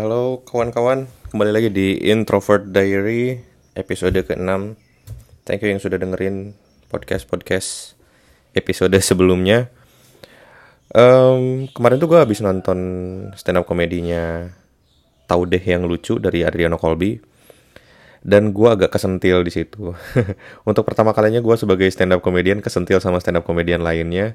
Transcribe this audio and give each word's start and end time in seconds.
Halo 0.00 0.40
kawan-kawan, 0.48 1.12
kembali 1.28 1.52
lagi 1.52 1.68
di 1.68 1.92
Introvert 2.08 2.72
Diary 2.72 3.36
episode 3.76 4.16
ke-6 4.16 4.72
Thank 5.44 5.60
you 5.60 5.76
yang 5.76 5.76
sudah 5.76 6.00
dengerin 6.00 6.56
podcast-podcast 6.88 8.00
episode 8.56 8.96
sebelumnya 9.04 9.68
um, 10.96 11.68
Kemarin 11.76 12.00
tuh 12.00 12.08
gue 12.08 12.16
habis 12.16 12.40
nonton 12.40 12.80
stand 13.36 13.60
up 13.60 13.68
komedinya 13.68 14.48
Tahu 15.28 15.44
deh 15.52 15.60
yang 15.60 15.84
lucu 15.84 16.16
dari 16.16 16.48
Adriano 16.48 16.80
Colby 16.80 17.20
dan 18.24 18.56
gue 18.56 18.68
agak 18.72 18.96
kesentil 18.96 19.44
di 19.44 19.52
situ. 19.52 19.92
Untuk 20.68 20.88
pertama 20.88 21.12
kalinya 21.12 21.44
gue 21.44 21.56
sebagai 21.60 21.92
stand 21.92 22.16
up 22.16 22.24
komedian 22.24 22.64
kesentil 22.64 23.04
sama 23.04 23.20
stand 23.20 23.36
up 23.36 23.44
komedian 23.44 23.84
lainnya. 23.84 24.32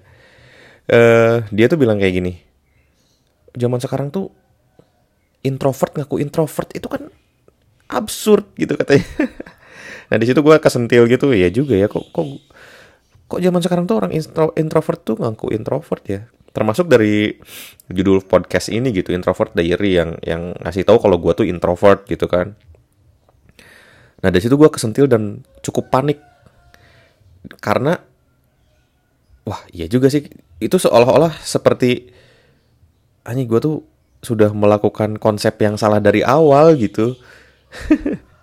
Uh, 0.86 1.42
dia 1.50 1.66
tuh 1.66 1.82
bilang 1.82 1.98
kayak 1.98 2.22
gini, 2.22 2.34
zaman 3.58 3.82
sekarang 3.82 4.14
tuh 4.14 4.30
introvert 5.46 5.94
ngaku 5.94 6.20
introvert 6.20 6.70
itu 6.74 6.88
kan 6.90 7.08
absurd 7.88 8.50
gitu 8.58 8.74
katanya. 8.74 9.06
nah 10.10 10.18
di 10.18 10.26
situ 10.26 10.42
gue 10.42 10.56
kesentil 10.58 11.06
gitu 11.06 11.30
ya 11.34 11.50
juga 11.54 11.78
ya 11.78 11.86
kok 11.86 12.10
kok 12.10 12.26
kok 13.26 13.40
zaman 13.42 13.62
sekarang 13.62 13.86
tuh 13.90 13.98
orang 14.02 14.14
intro, 14.14 14.54
introvert 14.58 15.02
tuh 15.06 15.16
ngaku 15.22 15.54
introvert 15.54 16.04
ya. 16.10 16.22
Termasuk 16.56 16.88
dari 16.88 17.36
judul 17.92 18.24
podcast 18.24 18.72
ini 18.72 18.90
gitu 18.96 19.12
introvert 19.12 19.54
diary 19.54 20.00
yang 20.00 20.18
yang 20.26 20.56
ngasih 20.66 20.88
tahu 20.88 20.98
kalau 20.98 21.22
gue 21.22 21.34
tuh 21.36 21.46
introvert 21.46 22.08
gitu 22.10 22.26
kan 22.26 22.58
Nah 24.26 24.34
dari 24.34 24.42
situ 24.42 24.58
gue 24.58 24.70
kesentil 24.74 25.06
dan 25.06 25.46
cukup 25.62 25.94
panik 25.94 26.18
karena 27.62 28.02
wah 29.46 29.62
iya 29.70 29.86
juga 29.86 30.10
sih 30.10 30.26
itu 30.58 30.78
seolah-olah 30.82 31.38
seperti 31.46 32.10
hanya 33.22 33.46
gue 33.46 33.60
tuh 33.62 33.86
sudah 34.26 34.50
melakukan 34.50 35.22
konsep 35.22 35.62
yang 35.62 35.78
salah 35.78 36.02
dari 36.02 36.26
awal 36.26 36.74
gitu. 36.76 37.14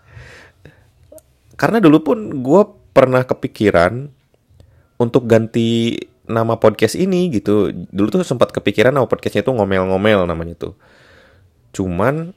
karena 1.61 1.79
dulu 1.79 1.99
pun 2.03 2.19
gue 2.43 2.63
pernah 2.95 3.23
kepikiran 3.23 4.11
untuk 4.99 5.27
ganti 5.27 5.99
nama 6.27 6.57
podcast 6.57 6.95
ini 6.95 7.29
gitu. 7.35 7.71
Dulu 7.71 8.09
tuh 8.09 8.23
sempat 8.23 8.55
kepikiran 8.55 8.95
nama 8.95 9.11
podcastnya 9.11 9.43
itu 9.43 9.51
ngomel-ngomel 9.51 10.25
namanya 10.27 10.55
tuh. 10.59 10.75
Cuman 11.75 12.35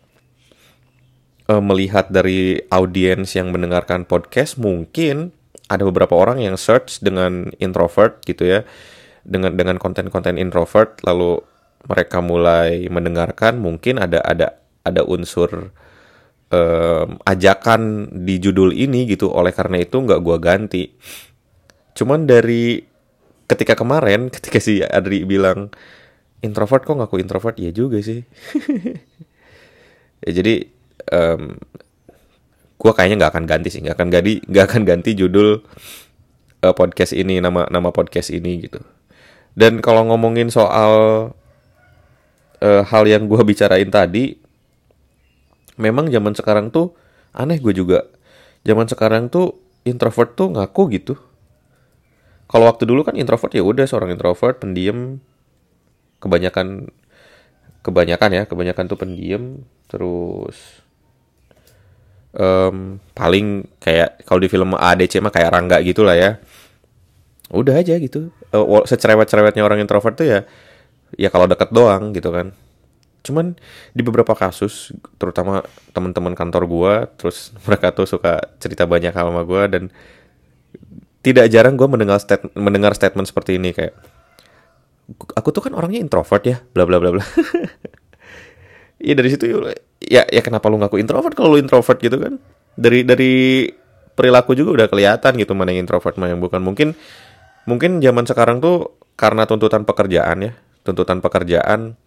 uh, 1.50 1.64
melihat 1.64 2.10
dari 2.10 2.62
audiens 2.74 3.34
yang 3.38 3.54
mendengarkan 3.54 4.06
podcast 4.06 4.58
mungkin 4.58 5.34
ada 5.66 5.82
beberapa 5.86 6.14
orang 6.14 6.42
yang 6.42 6.58
search 6.58 7.02
dengan 7.02 7.50
introvert 7.58 8.22
gitu 8.26 8.46
ya 8.46 8.60
dengan 9.26 9.58
dengan 9.58 9.82
konten-konten 9.82 10.38
introvert 10.38 11.02
lalu 11.02 11.42
mereka 11.86 12.22
mulai 12.22 12.90
mendengarkan 12.90 13.62
mungkin 13.62 14.02
ada 14.02 14.22
ada 14.22 14.58
ada 14.86 15.02
unsur 15.06 15.74
um, 16.50 17.10
ajakan 17.26 18.10
di 18.26 18.42
judul 18.42 18.74
ini 18.74 19.10
gitu. 19.10 19.30
Oleh 19.30 19.54
karena 19.54 19.82
itu 19.82 19.98
nggak 20.02 20.22
gua 20.22 20.38
ganti. 20.42 20.94
Cuman 21.96 22.28
dari 22.28 22.82
ketika 23.46 23.78
kemarin 23.78 24.28
ketika 24.36 24.58
si 24.62 24.82
Adri 24.82 25.24
bilang 25.24 25.70
introvert 26.42 26.86
kok 26.86 26.98
ngaku 26.98 27.22
introvert? 27.22 27.58
Ya 27.58 27.72
juga 27.74 28.02
sih. 28.02 28.26
Ya 30.26 30.42
jadi 30.42 30.74
um, 31.14 31.54
gue 32.82 32.92
kayaknya 32.98 33.22
nggak 33.22 33.32
akan 33.36 33.46
ganti 33.46 33.70
sih. 33.70 33.86
Nggak 33.86 34.02
akan 34.02 34.10
ganti 34.10 34.34
nggak 34.42 34.66
akan 34.66 34.82
ganti 34.82 35.12
judul 35.14 35.62
uh, 36.66 36.74
podcast 36.74 37.14
ini 37.14 37.38
nama 37.38 37.70
nama 37.70 37.94
podcast 37.94 38.34
ini 38.34 38.66
gitu. 38.66 38.82
Dan 39.54 39.86
kalau 39.86 40.10
ngomongin 40.10 40.50
soal 40.50 41.30
uh, 42.62 42.84
hal 42.86 43.04
yang 43.10 43.28
gue 43.28 43.42
bicarain 43.44 43.90
tadi 43.90 44.38
memang 45.76 46.08
zaman 46.08 46.36
sekarang 46.36 46.72
tuh 46.72 46.96
aneh 47.36 47.60
gue 47.60 47.76
juga. 47.76 48.08
Zaman 48.66 48.88
sekarang 48.88 49.28
tuh 49.28 49.60
introvert 49.86 50.34
tuh 50.34 50.52
ngaku 50.56 50.84
gitu. 50.96 51.14
Kalau 52.46 52.70
waktu 52.70 52.86
dulu 52.86 53.04
kan 53.04 53.18
introvert 53.18 53.52
ya 53.54 53.62
udah 53.66 53.86
seorang 53.86 54.14
introvert 54.16 54.62
pendiam. 54.62 55.20
Kebanyakan 56.24 56.90
kebanyakan 57.86 58.30
ya 58.34 58.44
kebanyakan 58.48 58.86
tuh 58.90 58.98
pendiam. 58.98 59.44
Terus 59.92 60.82
um, 62.34 62.98
paling 63.14 63.70
kayak 63.84 64.26
kalau 64.26 64.42
di 64.42 64.50
film 64.50 64.74
ADC 64.74 65.22
mah 65.22 65.34
kayak 65.34 65.52
Rangga 65.54 65.78
gitu 65.84 66.02
lah 66.02 66.18
ya. 66.18 66.32
Udah 67.54 67.78
aja 67.78 67.94
gitu. 68.02 68.34
Uh, 68.50 68.82
secerewet-cerewetnya 68.88 69.62
orang 69.62 69.84
introvert 69.84 70.18
tuh 70.18 70.26
ya 70.26 70.40
ya 71.16 71.32
kalau 71.32 71.50
deket 71.50 71.72
doang 71.72 72.12
gitu 72.12 72.32
kan 72.32 72.52
cuman 73.26 73.58
di 73.98 74.06
beberapa 74.06 74.38
kasus 74.38 74.94
terutama 75.18 75.66
teman-teman 75.96 76.38
kantor 76.38 76.64
gua 76.70 76.94
terus 77.18 77.52
mereka 77.66 77.92
tuh 77.96 78.06
suka 78.06 78.40
cerita 78.62 78.86
banyak 78.86 79.12
hal 79.12 79.34
sama 79.34 79.44
gua 79.44 79.66
dan 79.66 79.90
tidak 81.26 81.50
jarang 81.50 81.74
gue 81.74 81.90
mendengar 81.90 82.22
stat 82.22 82.46
mendengar 82.54 82.94
statement 82.94 83.26
seperti 83.26 83.58
ini 83.58 83.74
kayak 83.74 83.98
aku 85.34 85.50
tuh 85.50 85.66
kan 85.66 85.74
orangnya 85.74 85.98
introvert 85.98 86.44
ya 86.46 86.62
bla 86.70 86.86
bla 86.86 87.02
bla 87.02 87.18
bla 87.18 87.26
Iya 89.02 89.14
dari 89.20 89.30
situ 89.32 89.46
ya 90.00 90.24
ya 90.26 90.42
kenapa 90.42 90.72
lu 90.72 90.80
ngaku 90.80 90.98
introvert 90.98 91.36
kalau 91.36 91.56
lu 91.56 91.60
introvert 91.60 92.00
gitu 92.00 92.16
kan? 92.16 92.40
Dari 92.74 93.04
dari 93.04 93.68
perilaku 94.16 94.56
juga 94.56 94.84
udah 94.84 94.88
kelihatan 94.88 95.36
gitu 95.36 95.52
mana 95.52 95.76
yang 95.76 95.84
introvert 95.84 96.16
mana 96.16 96.32
yang 96.32 96.42
bukan. 96.42 96.64
Mungkin 96.64 96.96
mungkin 97.68 98.00
zaman 98.00 98.24
sekarang 98.24 98.64
tuh 98.64 98.96
karena 99.20 99.44
tuntutan 99.48 99.84
pekerjaan 99.84 100.38
ya, 100.48 100.52
tuntutan 100.86 101.20
pekerjaan 101.20 101.98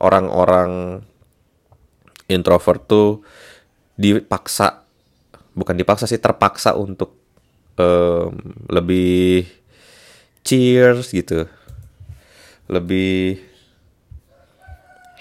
orang-orang 0.00 1.04
introvert 2.32 2.88
tuh 2.88 3.20
dipaksa 4.00 4.88
bukan 5.52 5.76
dipaksa 5.76 6.08
sih 6.08 6.16
terpaksa 6.16 6.72
untuk 6.72 7.12
um, 7.76 8.32
lebih 8.72 9.44
cheers 10.40 11.12
gitu. 11.12 11.44
Lebih 12.72 13.36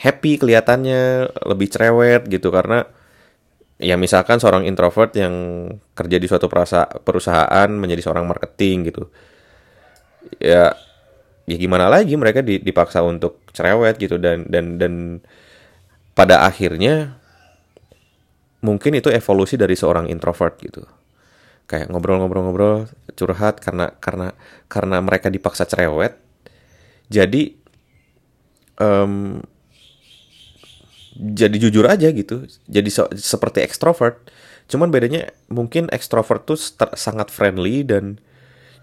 happy 0.01 0.41
kelihatannya 0.41 1.29
lebih 1.45 1.67
cerewet 1.69 2.25
gitu 2.25 2.49
karena 2.49 2.89
ya 3.78 3.97
misalkan 3.97 4.41
seorang 4.41 4.66
introvert 4.66 5.13
yang 5.13 5.33
kerja 5.93 6.17
di 6.17 6.25
suatu 6.25 6.49
perusahaan 7.05 7.69
menjadi 7.69 8.01
seorang 8.01 8.25
marketing 8.25 8.93
gitu 8.93 9.09
ya 10.38 10.73
ya 11.50 11.57
gimana 11.57 11.90
lagi 11.90 12.13
mereka 12.16 12.46
dipaksa 12.46 13.02
untuk 13.02 13.41
cerewet 13.52 13.97
gitu 13.97 14.22
dan 14.22 14.46
dan 14.47 14.78
dan 14.78 14.94
pada 16.13 16.46
akhirnya 16.46 17.18
mungkin 18.62 18.94
itu 18.97 19.09
evolusi 19.09 19.57
dari 19.57 19.74
seorang 19.74 20.07
introvert 20.07 20.56
gitu. 20.62 20.85
Kayak 21.66 21.90
ngobrol-ngobrol-ngobrol 21.90 22.91
curhat 23.18 23.63
karena 23.63 23.96
karena 23.97 24.35
karena 24.69 24.97
mereka 25.02 25.34
dipaksa 25.34 25.66
cerewet. 25.66 26.19
Jadi 27.12 27.58
um, 28.79 29.41
jadi 31.12 31.58
jujur 31.59 31.85
aja 31.85 32.08
gitu 32.09 32.47
jadi 32.66 32.90
so, 32.90 33.09
seperti 33.13 33.66
ekstrovert. 33.66 34.31
Cuman 34.72 34.88
bedanya 34.88 35.35
mungkin 35.52 35.91
ekstrovert 35.91 36.47
tuh 36.47 36.56
sangat 36.96 37.28
friendly 37.28 37.84
dan 37.84 38.23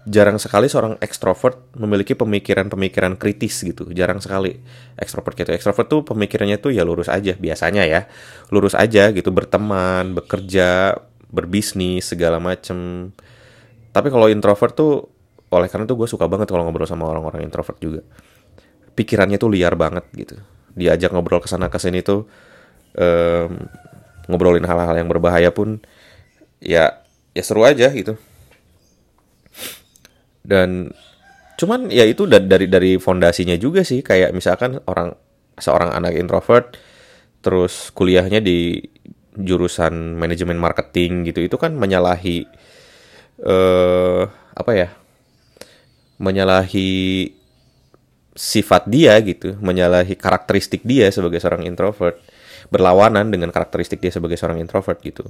jarang 0.09 0.41
sekali 0.41 0.65
seorang 0.65 0.97
ekstrovert 0.97 1.77
memiliki 1.77 2.17
pemikiran-pemikiran 2.17 3.15
kritis 3.21 3.61
gitu. 3.61 3.85
Jarang 3.93 4.17
sekali. 4.17 4.57
Ekstrovert 4.97 5.37
gitu. 5.37 5.53
Ekstrovert 5.53 5.85
tuh 5.85 6.01
pemikirannya 6.01 6.57
tuh 6.57 6.73
ya 6.73 6.81
lurus 6.81 7.07
aja 7.07 7.37
biasanya 7.37 7.85
ya. 7.85 8.09
Lurus 8.49 8.73
aja 8.73 9.13
gitu 9.13 9.29
berteman 9.29 10.17
bekerja 10.17 10.97
berbisnis 11.29 12.09
segala 12.09 12.41
macem. 12.41 13.13
Tapi 13.93 14.07
kalau 14.09 14.25
introvert 14.33 14.73
tuh 14.73 15.05
oleh 15.53 15.69
karena 15.69 15.85
tuh 15.85 15.97
gue 16.01 16.09
suka 16.09 16.25
banget 16.25 16.49
kalau 16.49 16.65
ngobrol 16.65 16.89
sama 16.89 17.05
orang-orang 17.05 17.45
introvert 17.45 17.77
juga. 17.77 18.01
Pikirannya 18.97 19.37
tuh 19.37 19.53
liar 19.53 19.77
banget 19.77 20.09
gitu. 20.17 20.35
Diajak 20.73 21.13
ngobrol 21.13 21.39
ke 21.39 21.47
sana 21.47 21.69
ke 21.69 21.77
sini 21.77 22.01
tuh 22.01 22.25
um, 22.97 23.51
ngobrolin 24.25 24.65
hal-hal 24.65 24.97
yang 24.97 25.09
berbahaya 25.09 25.53
pun 25.53 25.81
ya 26.61 27.01
ya 27.33 27.43
seru 27.45 27.65
aja 27.65 27.89
gitu 27.93 28.17
dan 30.49 30.89
cuman 31.61 31.93
ya 31.93 32.09
itu 32.09 32.25
dari 32.25 32.65
dari 32.65 32.97
fondasinya 32.97 33.53
juga 33.59 33.85
sih 33.85 34.01
kayak 34.01 34.33
misalkan 34.33 34.81
orang 34.89 35.13
seorang 35.59 35.93
anak 35.93 36.17
introvert 36.17 36.73
terus 37.45 37.93
kuliahnya 37.93 38.41
di 38.41 38.81
jurusan 39.37 40.17
manajemen 40.17 40.57
marketing 40.57 41.29
gitu 41.29 41.45
itu 41.45 41.55
kan 41.61 41.77
menyalahi 41.77 42.49
eh 43.39 44.23
apa 44.57 44.71
ya 44.73 44.89
menyalahi 46.19 47.31
sifat 48.39 48.87
dia 48.87 49.19
gitu, 49.19 49.59
menyalahi 49.59 50.15
karakteristik 50.15 50.83
dia 50.87 51.11
sebagai 51.11 51.43
seorang 51.43 51.67
introvert, 51.67 52.19
berlawanan 52.71 53.27
dengan 53.27 53.51
karakteristik 53.51 53.99
dia 53.99 54.15
sebagai 54.15 54.39
seorang 54.39 54.63
introvert 54.63 54.99
gitu. 55.03 55.27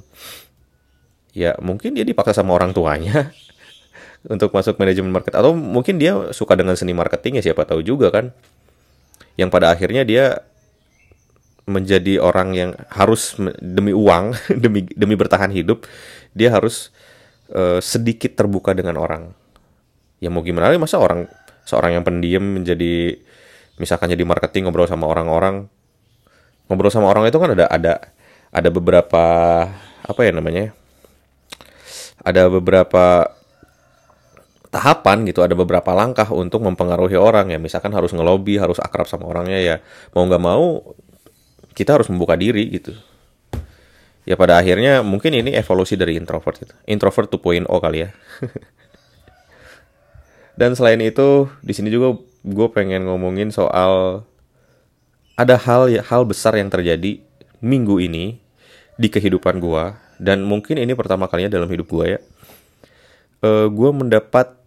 Ya 1.33 1.57
mungkin 1.61 1.93
dia 1.93 2.05
dipaksa 2.05 2.41
sama 2.41 2.57
orang 2.57 2.73
tuanya 2.73 3.29
untuk 4.27 4.51
masuk 4.51 4.75
manajemen 4.75 5.13
market. 5.13 5.37
Atau 5.37 5.55
mungkin 5.55 6.01
dia 6.01 6.33
suka 6.35 6.59
dengan 6.59 6.75
seni 6.75 6.91
marketing 6.91 7.39
ya 7.39 7.51
siapa 7.51 7.63
tahu 7.63 7.79
juga 7.85 8.11
kan. 8.11 8.35
Yang 9.39 9.49
pada 9.55 9.71
akhirnya 9.71 10.03
dia 10.03 10.43
menjadi 11.69 12.17
orang 12.17 12.49
yang 12.57 12.71
harus 12.89 13.37
demi 13.61 13.93
uang 13.93 14.33
demi 14.63 14.89
demi 14.89 15.13
bertahan 15.13 15.53
hidup 15.53 15.85
dia 16.33 16.49
harus 16.49 16.89
uh, 17.53 17.77
sedikit 17.79 18.35
terbuka 18.35 18.75
dengan 18.75 18.97
orang. 18.99 19.31
Ya 20.19 20.27
mau 20.27 20.43
gimana 20.43 20.73
masa 20.75 20.99
orang 20.99 21.31
seorang 21.63 21.95
yang 21.95 22.03
pendiam 22.03 22.43
menjadi 22.43 23.15
misalkan 23.79 24.11
jadi 24.11 24.25
marketing 24.27 24.67
ngobrol 24.67 24.89
sama 24.89 25.07
orang-orang. 25.07 25.71
Ngobrol 26.67 26.91
sama 26.91 27.07
orang 27.07 27.29
itu 27.29 27.37
kan 27.39 27.55
ada 27.55 27.65
ada 27.71 27.93
ada 28.49 28.69
beberapa 28.73 29.23
apa 30.09 30.21
ya 30.25 30.33
namanya 30.33 30.73
ada 32.25 32.51
beberapa 32.51 33.38
tahapan 34.69 35.25
gitu 35.25 35.41
ada 35.41 35.57
beberapa 35.57 35.89
langkah 35.97 36.29
untuk 36.29 36.61
mempengaruhi 36.61 37.17
orang 37.17 37.53
ya. 37.53 37.59
Misalkan 37.61 37.93
harus 37.93 38.13
ngelobi 38.13 38.61
harus 38.61 38.77
akrab 38.77 39.09
sama 39.09 39.29
orangnya 39.29 39.59
ya. 39.59 39.75
Mau 40.13 40.25
nggak 40.25 40.43
mau 40.43 40.93
kita 41.73 41.97
harus 41.97 42.09
membuka 42.09 42.37
diri 42.37 42.69
gitu. 42.69 42.93
Ya 44.27 44.37
pada 44.37 44.61
akhirnya 44.61 45.01
mungkin 45.01 45.33
ini 45.33 45.57
evolusi 45.57 45.97
dari 45.97 46.19
introvert 46.19 46.61
gitu. 46.61 46.75
Introvert 46.85 47.33
2.0 47.33 47.65
kali 47.65 47.99
ya. 48.05 48.09
Dan 50.59 50.75
selain 50.75 50.99
itu 50.99 51.47
di 51.63 51.71
sini 51.71 51.87
juga 51.87 52.19
gue 52.43 52.67
pengen 52.75 53.07
ngomongin 53.07 53.47
soal 53.49 54.27
ada 55.39 55.55
hal 55.55 55.87
hal 56.03 56.27
besar 56.27 56.59
yang 56.59 56.67
terjadi 56.67 57.23
minggu 57.63 57.95
ini 58.03 58.43
di 58.99 59.07
kehidupan 59.07 59.63
gue 59.63 59.95
dan 60.19 60.43
mungkin 60.43 60.75
ini 60.75 60.91
pertama 60.99 61.31
kalinya 61.31 61.55
dalam 61.55 61.71
hidup 61.71 61.87
gue 61.87 62.05
ya. 62.11 62.19
Uh, 63.39 63.71
gue 63.71 63.89
mendapat 63.95 64.58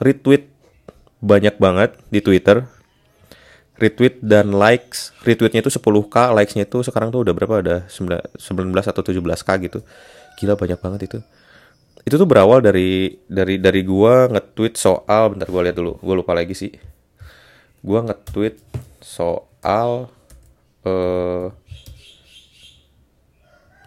retweet 0.00 0.50
banyak 1.20 1.56
banget 1.56 1.96
di 2.12 2.20
Twitter. 2.20 2.66
Retweet 3.76 4.24
dan 4.24 4.56
likes, 4.56 5.12
retweetnya 5.20 5.60
itu 5.60 5.68
10k, 5.68 6.32
likesnya 6.32 6.64
itu 6.64 6.80
sekarang 6.80 7.12
tuh 7.12 7.28
udah 7.28 7.34
berapa? 7.36 7.60
Udah 7.60 7.78
19 7.92 8.72
atau 8.72 9.02
17k 9.04 9.48
gitu. 9.68 9.84
Gila 10.40 10.56
banyak 10.56 10.80
banget 10.80 11.00
itu. 11.12 11.18
Itu 12.08 12.16
tuh 12.16 12.24
berawal 12.24 12.64
dari 12.64 13.20
dari 13.28 13.60
dari 13.60 13.84
gua 13.84 14.32
nge-tweet 14.32 14.80
soal 14.80 15.36
bentar 15.36 15.52
gua 15.52 15.68
lihat 15.68 15.76
dulu. 15.76 16.00
Gua 16.00 16.14
lupa 16.16 16.32
lagi 16.32 16.56
sih. 16.56 16.72
Gua 17.84 18.00
nge-tweet 18.00 18.56
soal 19.04 20.08
eh 20.88 21.52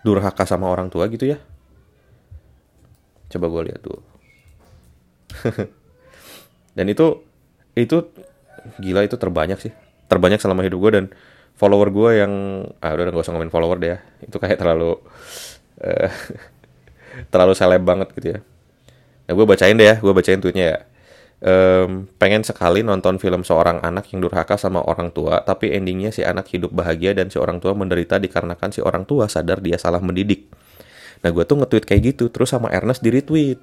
durhaka 0.04 0.46
sama 0.46 0.70
orang 0.70 0.88
tua 0.88 1.10
gitu 1.10 1.28
ya. 1.28 1.38
Coba 3.30 3.46
gue 3.52 3.62
lihat 3.70 3.82
dulu. 3.86 4.02
dan 6.80 6.88
itu 6.88 7.28
itu 7.76 8.08
gila 8.80 9.04
itu 9.04 9.20
terbanyak 9.20 9.60
sih. 9.60 9.76
Terbanyak 10.08 10.40
selama 10.40 10.64
hidup 10.64 10.80
gue 10.80 10.92
dan 10.96 11.06
follower 11.60 11.92
gue 11.92 12.10
yang 12.24 12.34
ah 12.80 12.96
udah 12.96 13.12
gak 13.12 13.20
usah 13.20 13.36
ngomongin 13.36 13.52
follower 13.52 13.78
deh 13.84 13.90
ya. 13.92 14.00
Itu 14.24 14.40
kayak 14.40 14.56
terlalu 14.56 14.96
uh, 15.84 16.10
terlalu 17.36 17.54
seleb 17.60 17.84
banget 17.84 18.08
gitu 18.16 18.28
ya. 18.32 18.40
Nah 19.28 19.34
gue 19.36 19.46
bacain 19.46 19.76
deh 19.76 19.88
ya 19.92 19.96
gue 20.00 20.14
bacain 20.16 20.40
tweetnya 20.40 20.66
ya. 20.72 20.80
Um, 21.40 22.12
pengen 22.20 22.44
sekali 22.44 22.84
nonton 22.84 23.16
film 23.16 23.48
seorang 23.48 23.80
anak 23.80 24.12
yang 24.12 24.20
durhaka 24.20 24.60
sama 24.60 24.84
orang 24.84 25.08
tua 25.16 25.40
tapi 25.40 25.72
endingnya 25.72 26.12
si 26.12 26.20
anak 26.20 26.52
hidup 26.52 26.76
bahagia 26.76 27.16
dan 27.16 27.32
si 27.32 27.40
orang 27.40 27.64
tua 27.64 27.72
menderita 27.72 28.20
dikarenakan 28.20 28.76
si 28.76 28.84
orang 28.84 29.08
tua 29.08 29.28
sadar 29.32 29.64
dia 29.64 29.76
salah 29.76 30.04
mendidik. 30.04 30.48
Nah 31.24 31.32
gue 31.32 31.44
tuh 31.44 31.60
nge-tweet 31.60 31.84
kayak 31.88 32.02
gitu 32.16 32.32
terus 32.32 32.52
sama 32.56 32.72
Ernest 32.72 33.04
di 33.04 33.12
retweet 33.12 33.60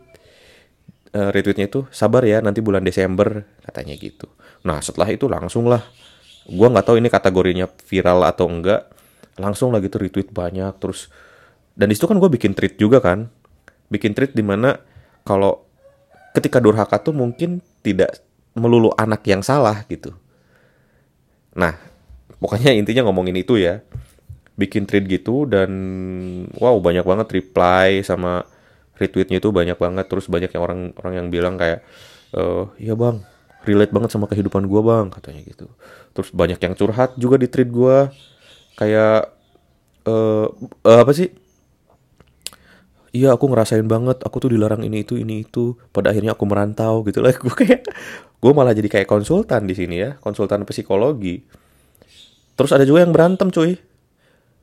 uh, 1.16 1.32
retweetnya 1.32 1.72
itu 1.72 1.88
sabar 1.88 2.20
ya 2.28 2.44
nanti 2.44 2.60
bulan 2.60 2.84
Desember 2.84 3.48
katanya 3.64 3.96
gitu. 3.96 4.28
Nah 4.68 4.84
setelah 4.84 5.08
itu 5.08 5.24
langsung 5.26 5.64
lah, 5.64 5.80
gue 6.44 6.68
nggak 6.68 6.84
tahu 6.84 7.00
ini 7.00 7.08
kategorinya 7.08 7.66
viral 7.88 8.28
atau 8.28 8.44
enggak, 8.52 8.92
langsung 9.40 9.72
lagi 9.72 9.88
tuh 9.88 10.04
retweet 10.04 10.28
banyak 10.28 10.76
terus. 10.76 11.08
Dan 11.72 11.88
di 11.88 11.96
situ 11.96 12.04
kan 12.04 12.20
gue 12.20 12.28
bikin 12.28 12.52
tweet 12.52 12.76
juga 12.76 13.00
kan, 13.00 13.32
bikin 13.88 14.12
tweet 14.12 14.36
di 14.36 14.44
mana 14.44 14.76
kalau 15.24 15.64
ketika 16.36 16.60
durhaka 16.60 17.00
tuh 17.00 17.16
mungkin 17.16 17.64
tidak 17.80 18.20
melulu 18.56 18.92
anak 18.96 19.24
yang 19.24 19.40
salah 19.40 19.84
gitu. 19.88 20.12
Nah, 21.56 21.76
pokoknya 22.40 22.72
intinya 22.80 23.08
ngomongin 23.08 23.36
itu 23.40 23.56
ya. 23.56 23.80
Bikin 24.56 24.88
tweet 24.88 25.04
gitu 25.04 25.44
dan 25.44 25.68
wow 26.56 26.80
banyak 26.80 27.04
banget 27.04 27.28
reply 27.28 28.00
sama 28.00 28.48
retweetnya 28.96 29.38
itu 29.38 29.52
banyak 29.52 29.76
banget 29.76 30.08
terus 30.08 30.26
banyak 30.28 30.50
yang 30.50 30.62
orang 30.64 30.80
orang 30.96 31.14
yang 31.20 31.26
bilang 31.28 31.54
kayak 31.60 31.84
uh, 32.32 32.68
ya 32.80 32.96
bang 32.96 33.22
relate 33.66 33.92
banget 33.92 34.10
sama 34.14 34.30
kehidupan 34.30 34.70
gue 34.70 34.80
bang 34.80 35.10
katanya 35.10 35.42
gitu. 35.42 35.66
Terus 36.14 36.30
banyak 36.30 36.62
yang 36.62 36.74
curhat 36.78 37.18
juga 37.18 37.36
di 37.36 37.50
tweet 37.50 37.68
gue 37.68 38.08
kayak 38.78 39.34
uh, 40.06 40.46
uh, 40.86 40.98
apa 41.02 41.12
sih? 41.12 41.34
Iya 43.10 43.32
aku 43.32 43.48
ngerasain 43.48 43.84
banget 43.88 44.22
aku 44.22 44.44
tuh 44.44 44.50
dilarang 44.52 44.84
ini 44.84 45.02
itu 45.02 45.16
ini 45.16 45.42
itu 45.42 45.74
pada 45.90 46.14
akhirnya 46.14 46.38
aku 46.38 46.46
merantau 46.46 47.02
gitu. 47.04 47.18
Lah 47.24 47.34
gue 47.34 47.52
kayak 47.52 47.82
gue 48.38 48.52
malah 48.54 48.72
jadi 48.72 48.86
kayak 48.86 49.08
konsultan 49.10 49.66
di 49.66 49.74
sini 49.74 49.98
ya 49.98 50.10
konsultan 50.22 50.62
psikologi. 50.62 51.42
Terus 52.56 52.70
ada 52.72 52.86
juga 52.86 53.02
yang 53.04 53.12
berantem 53.12 53.50
cuy 53.50 53.76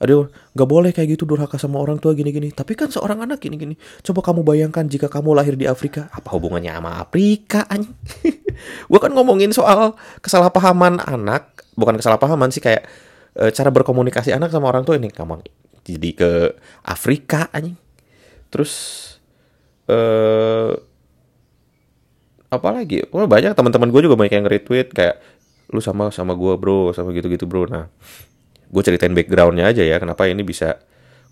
aduh 0.03 0.27
nggak 0.51 0.67
boleh 0.67 0.91
kayak 0.91 1.15
gitu 1.15 1.23
durhaka 1.23 1.55
sama 1.55 1.79
orang 1.79 1.95
tua 1.95 2.11
gini-gini. 2.11 2.51
Tapi 2.51 2.75
kan 2.75 2.91
seorang 2.91 3.23
anak 3.23 3.39
gini-gini. 3.39 3.79
Coba 4.03 4.19
kamu 4.19 4.43
bayangkan 4.43 4.83
jika 4.83 5.07
kamu 5.07 5.31
lahir 5.31 5.55
di 5.55 5.63
Afrika 5.63 6.11
apa 6.11 6.27
hubungannya 6.35 6.75
sama 6.75 6.99
Afrika 6.99 7.63
anjing 7.71 7.95
gue 8.91 8.99
kan 8.99 9.11
ngomongin 9.15 9.55
soal 9.55 9.95
kesalahpahaman 10.19 10.99
anak 10.99 11.63
bukan 11.79 11.95
kesalahpahaman 11.97 12.51
sih 12.51 12.59
kayak 12.59 12.83
e, 13.33 13.49
cara 13.55 13.71
berkomunikasi 13.71 14.35
anak 14.35 14.51
sama 14.51 14.67
orang 14.67 14.83
tua 14.83 14.99
ini. 14.99 15.07
Kamu 15.07 15.39
jadi 15.87 16.09
ke 16.11 16.31
Afrika 16.83 17.47
anjing 17.55 17.79
terus 18.51 18.71
eh 19.87 20.75
apa 22.53 22.69
lagi? 22.69 23.01
Oh, 23.09 23.25
banyak 23.25 23.57
teman-teman 23.57 23.89
gue 23.89 24.01
juga 24.05 24.19
banyak 24.19 24.35
yang 24.35 24.45
retweet 24.45 24.93
kayak 24.93 25.17
lu 25.73 25.81
sama 25.81 26.13
sama 26.13 26.37
gue 26.37 26.53
bro 26.59 26.91
sama 26.91 27.15
gitu-gitu 27.15 27.47
bro. 27.47 27.65
Nah 27.65 27.87
gue 28.73 28.83
ceritain 28.83 29.13
backgroundnya 29.13 29.69
aja 29.69 29.85
ya 29.85 30.01
kenapa 30.01 30.25
ini 30.25 30.41
bisa 30.41 30.81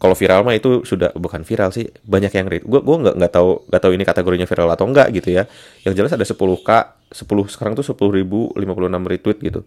kalau 0.02 0.18
viral 0.18 0.42
mah 0.42 0.58
itu 0.58 0.82
sudah 0.82 1.14
bukan 1.14 1.46
viral 1.46 1.70
sih 1.70 1.86
banyak 2.02 2.34
yang 2.34 2.50
read 2.50 2.66
gue 2.66 2.82
gue 2.82 2.98
nggak 3.06 3.16
nggak 3.22 3.32
tahu 3.38 3.70
nggak 3.70 3.82
tahu 3.86 3.92
ini 3.94 4.02
kategorinya 4.02 4.48
viral 4.50 4.74
atau 4.74 4.90
enggak 4.90 5.14
gitu 5.14 5.30
ya. 5.30 5.46
Yang 5.86 5.94
jelas 6.02 6.12
ada 6.18 6.26
10 6.26 6.42
k 6.66 6.70
10 7.14 7.54
sekarang 7.54 7.74
tuh 7.78 7.86
sepuluh 7.86 8.18
ribu 8.18 8.50
lima 8.58 8.74
puluh 8.74 8.90
enam 8.90 9.06
retweet 9.06 9.38
gitu. 9.46 9.62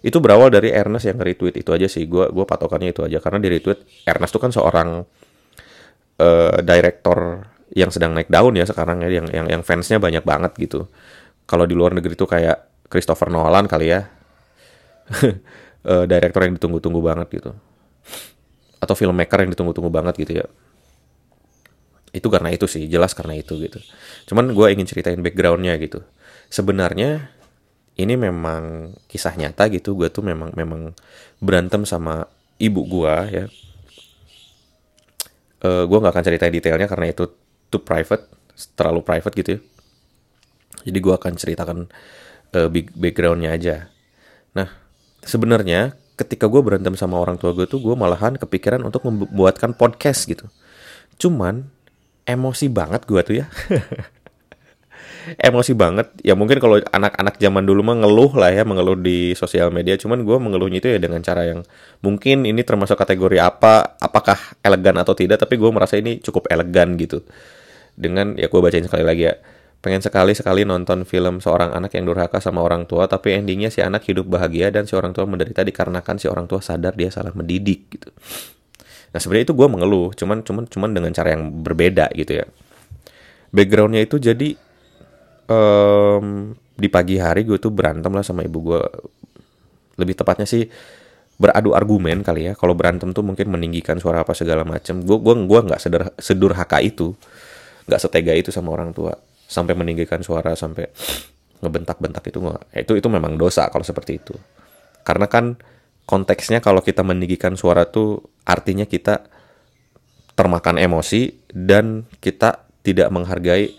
Itu 0.00 0.24
berawal 0.24 0.48
dari 0.48 0.72
Ernest 0.72 1.12
yang 1.12 1.20
retweet 1.20 1.60
itu 1.60 1.76
aja 1.76 1.92
sih. 1.92 2.08
Gue 2.08 2.24
gue 2.32 2.44
patokannya 2.48 2.96
itu 2.96 3.04
aja 3.04 3.20
karena 3.20 3.36
di 3.36 3.48
retweet 3.52 3.84
Ernest 4.08 4.32
tuh 4.32 4.40
kan 4.40 4.48
seorang 4.48 5.04
uh, 6.24 6.56
director 6.64 7.44
yang 7.76 7.92
sedang 7.92 8.16
naik 8.16 8.32
daun 8.32 8.56
ya 8.56 8.64
sekarang 8.64 9.04
ya 9.04 9.12
yang 9.12 9.28
yang 9.28 9.60
yang 9.60 9.60
fansnya 9.60 10.00
banyak 10.00 10.24
banget 10.24 10.56
gitu. 10.56 10.88
Kalau 11.44 11.68
di 11.68 11.76
luar 11.76 11.92
negeri 11.92 12.16
tuh 12.16 12.24
kayak 12.24 12.88
Christopher 12.88 13.28
Nolan 13.28 13.68
kali 13.68 13.92
ya 13.92 14.15
uh, 15.86 16.04
director 16.10 16.40
yang 16.46 16.54
ditunggu-tunggu 16.58 17.00
banget 17.02 17.28
gitu. 17.40 17.50
Atau 18.82 18.94
filmmaker 18.94 19.46
yang 19.46 19.50
ditunggu-tunggu 19.54 19.90
banget 19.90 20.14
gitu 20.20 20.32
ya. 20.42 20.46
Itu 22.12 22.32
karena 22.32 22.52
itu 22.54 22.64
sih 22.64 22.88
jelas 22.88 23.12
karena 23.12 23.36
itu 23.36 23.56
gitu. 23.60 23.78
Cuman 24.30 24.52
gue 24.52 24.66
ingin 24.72 24.86
ceritain 24.88 25.20
backgroundnya 25.20 25.76
gitu. 25.80 26.00
Sebenarnya 26.48 27.32
ini 27.96 28.14
memang 28.14 28.92
kisah 29.08 29.32
nyata 29.36 29.72
gitu 29.72 29.96
gue 29.96 30.12
tuh 30.12 30.20
memang 30.20 30.52
memang 30.52 30.92
berantem 31.40 31.88
sama 31.88 32.28
ibu 32.60 32.84
gue 32.84 33.14
ya. 33.32 33.44
Uh, 35.64 35.82
eh, 35.82 35.84
gue 35.88 35.98
nggak 35.98 36.12
akan 36.12 36.24
ceritain 36.24 36.52
detailnya 36.52 36.88
karena 36.88 37.08
itu 37.08 37.24
too 37.72 37.80
private 37.80 38.28
terlalu 38.76 39.00
private 39.04 39.34
gitu 39.36 39.50
ya. 39.56 39.60
Jadi 40.86 40.98
gue 41.02 41.14
akan 41.16 41.32
ceritakan 41.34 41.78
uh, 42.54 42.68
backgroundnya 42.70 43.50
aja. 43.56 43.90
Nah 44.54 44.85
sebenarnya 45.26 45.98
ketika 46.16 46.48
gue 46.48 46.62
berantem 46.64 46.96
sama 46.96 47.20
orang 47.20 47.36
tua 47.36 47.52
gue 47.52 47.68
tuh 47.68 47.82
gue 47.82 47.92
malahan 47.92 48.40
kepikiran 48.40 48.80
untuk 48.86 49.04
membuatkan 49.04 49.76
podcast 49.76 50.24
gitu. 50.24 50.48
Cuman 51.20 51.68
emosi 52.24 52.72
banget 52.72 53.04
gue 53.04 53.20
tuh 53.20 53.34
ya. 53.44 53.46
Emosi 55.42 55.74
banget. 55.74 56.06
Ya 56.22 56.38
mungkin 56.38 56.62
kalau 56.62 56.78
anak-anak 56.78 57.42
zaman 57.42 57.66
dulu 57.66 57.82
mah 57.82 57.98
ngeluh 57.98 58.38
lah 58.38 58.54
ya 58.54 58.62
mengeluh 58.62 58.94
di 58.94 59.34
sosial 59.34 59.74
media. 59.74 59.98
Cuman 59.98 60.22
gue 60.22 60.38
mengeluhnya 60.38 60.78
itu 60.78 60.88
ya 60.88 61.02
dengan 61.02 61.18
cara 61.18 61.42
yang 61.42 61.66
mungkin 61.98 62.46
ini 62.46 62.62
termasuk 62.62 62.94
kategori 62.94 63.42
apa 63.42 63.98
apakah 63.98 64.38
elegan 64.62 64.94
atau 65.02 65.18
tidak 65.18 65.42
tapi 65.42 65.58
gue 65.58 65.66
merasa 65.74 65.98
ini 65.98 66.22
cukup 66.22 66.46
elegan 66.46 66.94
gitu. 66.94 67.26
Dengan 67.98 68.38
ya 68.38 68.46
gue 68.46 68.60
bacain 68.62 68.86
sekali 68.86 69.02
lagi 69.02 69.26
ya 69.26 69.34
pengen 69.86 70.02
sekali-sekali 70.02 70.66
nonton 70.66 71.06
film 71.06 71.38
seorang 71.38 71.70
anak 71.70 71.94
yang 71.94 72.10
durhaka 72.10 72.42
sama 72.42 72.58
orang 72.58 72.90
tua 72.90 73.06
tapi 73.06 73.38
endingnya 73.38 73.70
si 73.70 73.78
anak 73.78 74.02
hidup 74.02 74.26
bahagia 74.26 74.74
dan 74.74 74.82
si 74.82 74.98
orang 74.98 75.14
tua 75.14 75.30
menderita 75.30 75.62
dikarenakan 75.62 76.18
si 76.18 76.26
orang 76.26 76.50
tua 76.50 76.58
sadar 76.58 76.98
dia 76.98 77.06
salah 77.14 77.30
mendidik 77.30 77.86
gitu. 77.94 78.10
Nah 79.14 79.22
sebenarnya 79.22 79.46
itu 79.46 79.54
gue 79.54 79.68
mengeluh, 79.70 80.10
cuman 80.10 80.42
cuman 80.42 80.66
cuman 80.66 80.90
dengan 80.90 81.14
cara 81.14 81.38
yang 81.38 81.62
berbeda 81.62 82.10
gitu 82.18 82.42
ya. 82.42 82.50
Backgroundnya 83.54 84.02
itu 84.02 84.18
jadi 84.18 84.58
um, 85.54 86.50
di 86.74 86.90
pagi 86.90 87.22
hari 87.22 87.46
gue 87.46 87.62
tuh 87.62 87.70
berantem 87.70 88.10
lah 88.10 88.26
sama 88.26 88.42
ibu 88.42 88.58
gue. 88.74 88.82
Lebih 90.02 90.18
tepatnya 90.18 90.50
sih 90.50 90.66
beradu 91.38 91.78
argumen 91.78 92.26
kali 92.26 92.50
ya 92.50 92.52
kalau 92.58 92.74
berantem 92.74 93.14
tuh 93.14 93.22
mungkin 93.22 93.54
meninggikan 93.54 94.02
suara 94.02 94.26
apa 94.26 94.34
segala 94.34 94.66
macam 94.66 95.04
gue 95.04 95.18
gua 95.20 95.36
gua 95.44 95.60
nggak 95.68 95.80
seder 95.84 96.02
sedurhaka 96.16 96.80
itu 96.80 97.12
nggak 97.84 98.00
setega 98.00 98.32
itu 98.32 98.48
sama 98.48 98.72
orang 98.72 98.96
tua 98.96 99.12
sampai 99.46 99.78
meninggikan 99.78 100.20
suara 100.20 100.58
sampai 100.58 100.90
ngebentak-bentak 101.62 102.22
itu 102.28 102.38
gua 102.42 102.60
itu 102.74 102.98
itu 102.98 103.08
memang 103.08 103.38
dosa 103.38 103.70
kalau 103.70 103.86
seperti 103.86 104.20
itu. 104.20 104.34
Karena 105.06 105.30
kan 105.30 105.56
konteksnya 106.04 106.58
kalau 106.62 106.82
kita 106.82 107.06
meninggikan 107.06 107.54
suara 107.54 107.86
tuh 107.88 108.22
artinya 108.46 108.84
kita 108.84 109.26
termakan 110.36 110.76
emosi 110.76 111.48
dan 111.50 112.04
kita 112.20 112.68
tidak 112.84 113.08
menghargai 113.08 113.72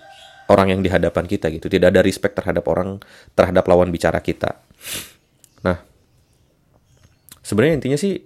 orang 0.50 0.74
yang 0.74 0.81
di 0.81 0.89
hadapan 0.89 1.27
kita 1.27 1.51
gitu. 1.53 1.67
Tidak 1.67 1.91
ada 1.91 2.01
respect 2.01 2.39
terhadap 2.39 2.65
orang 2.71 3.03
terhadap 3.36 3.67
lawan 3.67 3.91
bicara 3.91 4.24
kita. 4.24 4.57
Nah 5.62 5.83
sebenarnya 7.43 7.79
intinya 7.79 8.00
sih 8.00 8.19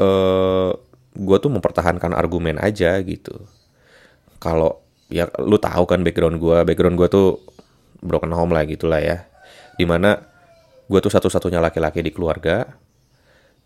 uh, 0.00 0.04
eh, 0.04 0.72
gue 1.16 1.36
tuh 1.40 1.52
mempertahankan 1.52 2.16
argumen 2.16 2.56
aja 2.58 2.96
gitu. 3.04 3.44
Kalau 4.40 4.79
ya 5.10 5.26
lu 5.42 5.58
tahu 5.58 5.84
kan 5.84 6.00
background 6.06 6.38
gue 6.38 6.58
background 6.64 6.96
gue 6.96 7.08
tuh 7.10 7.28
broken 8.00 8.32
home 8.32 8.54
lah 8.54 8.64
gitulah 8.64 9.02
ya 9.02 9.26
di 9.76 9.84
mana 9.84 10.16
gue 10.86 10.98
tuh 11.02 11.12
satu-satunya 11.12 11.58
laki-laki 11.58 12.00
di 12.00 12.14
keluarga 12.14 12.66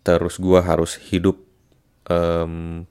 terus 0.05 0.37
gue 0.41 0.59
harus 0.59 0.97
hidup 1.09 1.37
um, 2.09 2.83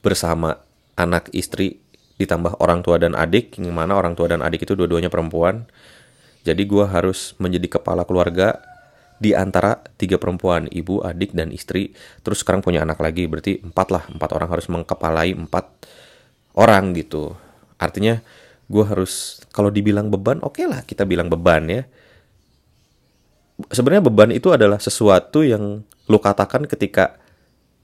bersama 0.00 0.58
anak 0.96 1.28
istri 1.34 1.82
ditambah 2.16 2.58
orang 2.62 2.80
tua 2.86 2.96
dan 2.96 3.18
adik 3.18 3.58
yang 3.58 3.74
mana 3.74 3.98
orang 3.98 4.14
tua 4.14 4.30
dan 4.30 4.40
adik 4.40 4.64
itu 4.64 4.74
dua-duanya 4.78 5.12
perempuan 5.12 5.66
jadi 6.40 6.62
gue 6.64 6.84
harus 6.88 7.36
menjadi 7.36 7.80
kepala 7.80 8.08
keluarga 8.08 8.60
di 9.20 9.36
antara 9.36 9.76
tiga 10.00 10.16
perempuan, 10.16 10.64
ibu, 10.72 11.04
adik, 11.04 11.36
dan 11.36 11.52
istri. 11.52 11.92
Terus 12.24 12.40
sekarang 12.40 12.64
punya 12.64 12.80
anak 12.80 12.96
lagi, 13.04 13.28
berarti 13.28 13.60
empat 13.60 13.88
lah. 13.92 14.04
Empat 14.08 14.30
orang 14.32 14.48
harus 14.48 14.66
mengkepalai 14.72 15.36
empat 15.36 15.68
orang 16.56 16.96
gitu. 16.96 17.36
Artinya 17.80 18.20
gue 18.68 18.84
harus, 18.84 19.40
kalau 19.50 19.72
dibilang 19.72 20.12
beban, 20.12 20.38
oke 20.44 20.60
okay 20.60 20.68
lah 20.68 20.84
kita 20.84 21.08
bilang 21.08 21.32
beban 21.32 21.64
ya. 21.66 21.82
Sebenarnya 23.72 24.04
beban 24.04 24.30
itu 24.32 24.52
adalah 24.52 24.76
sesuatu 24.76 25.40
yang 25.40 25.84
lo 26.08 26.18
katakan 26.20 26.68
ketika 26.68 27.16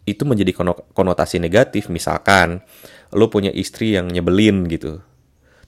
itu 0.04 0.22
menjadi 0.28 0.52
konotasi 0.92 1.40
negatif. 1.40 1.88
Misalkan 1.88 2.60
lo 3.12 3.32
punya 3.32 3.50
istri 3.52 3.96
yang 3.96 4.12
nyebelin 4.12 4.68
gitu. 4.68 5.00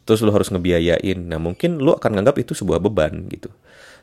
Terus 0.05 0.25
lo 0.25 0.33
harus 0.33 0.49
ngebiayain. 0.53 1.19
Nah 1.19 1.41
mungkin 1.41 1.81
lo 1.81 1.97
akan 1.97 2.21
nganggap 2.21 2.41
itu 2.41 2.53
sebuah 2.57 2.81
beban 2.81 3.29
gitu. 3.33 3.53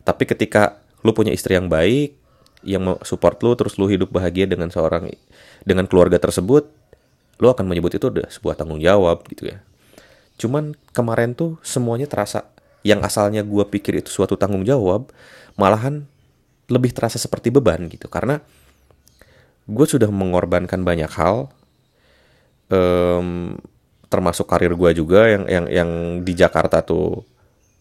Tapi 0.06 0.30
ketika 0.30 0.86
lu 1.06 1.14
punya 1.14 1.30
istri 1.30 1.54
yang 1.54 1.70
baik 1.70 2.18
yang 2.66 2.98
support 3.06 3.38
lu 3.46 3.54
terus 3.54 3.78
lu 3.78 3.86
hidup 3.86 4.10
bahagia 4.10 4.50
dengan 4.50 4.74
seorang 4.74 5.14
dengan 5.62 5.86
keluarga 5.86 6.18
tersebut 6.18 6.66
lu 7.38 7.48
akan 7.48 7.70
menyebut 7.70 7.94
itu 7.94 8.10
udah 8.10 8.26
sebuah 8.34 8.58
tanggung 8.58 8.82
jawab 8.82 9.22
gitu 9.30 9.54
ya 9.54 9.62
cuman 10.36 10.76
kemarin 10.92 11.36
tuh 11.36 11.60
semuanya 11.64 12.08
terasa. 12.08 12.48
Yang 12.86 13.10
asalnya 13.10 13.42
gue 13.42 13.66
pikir 13.66 13.98
itu 13.98 14.14
suatu 14.14 14.38
tanggung 14.38 14.62
jawab 14.62 15.10
malahan 15.58 16.06
lebih 16.70 16.94
terasa 16.94 17.18
seperti 17.18 17.50
beban 17.50 17.90
gitu. 17.90 18.06
Karena 18.12 18.40
gue 19.66 19.86
sudah 19.90 20.10
mengorbankan 20.14 20.86
banyak 20.86 21.10
hal 21.10 21.50
um, 22.70 23.58
termasuk 24.06 24.46
karir 24.46 24.72
gue 24.78 24.92
juga 24.94 25.26
yang 25.28 25.44
yang 25.50 25.66
yang 25.68 25.90
di 26.22 26.34
Jakarta 26.38 26.86
tuh 26.86 27.26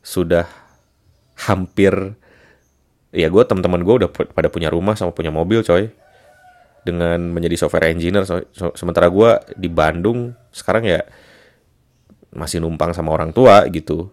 sudah 0.01 0.49
hampir 1.45 1.93
ya 3.15 3.29
gue 3.29 3.43
teman-teman 3.45 3.85
gue 3.85 3.95
udah 4.05 4.11
pada 4.11 4.49
punya 4.49 4.73
rumah 4.73 4.97
sama 4.97 5.13
punya 5.13 5.31
mobil 5.31 5.61
coy. 5.61 5.93
Dengan 6.85 7.33
menjadi 7.33 7.65
software 7.65 7.97
engineer 7.97 8.29
so, 8.29 8.45
so, 8.53 8.69
sementara 8.77 9.09
gue 9.09 9.57
di 9.57 9.73
Bandung 9.73 10.37
sekarang 10.53 10.85
ya 10.85 11.01
masih 12.35 12.61
numpang 12.61 12.91
sama 12.93 13.15
orang 13.15 13.31
tua 13.31 13.65
gitu. 13.71 14.11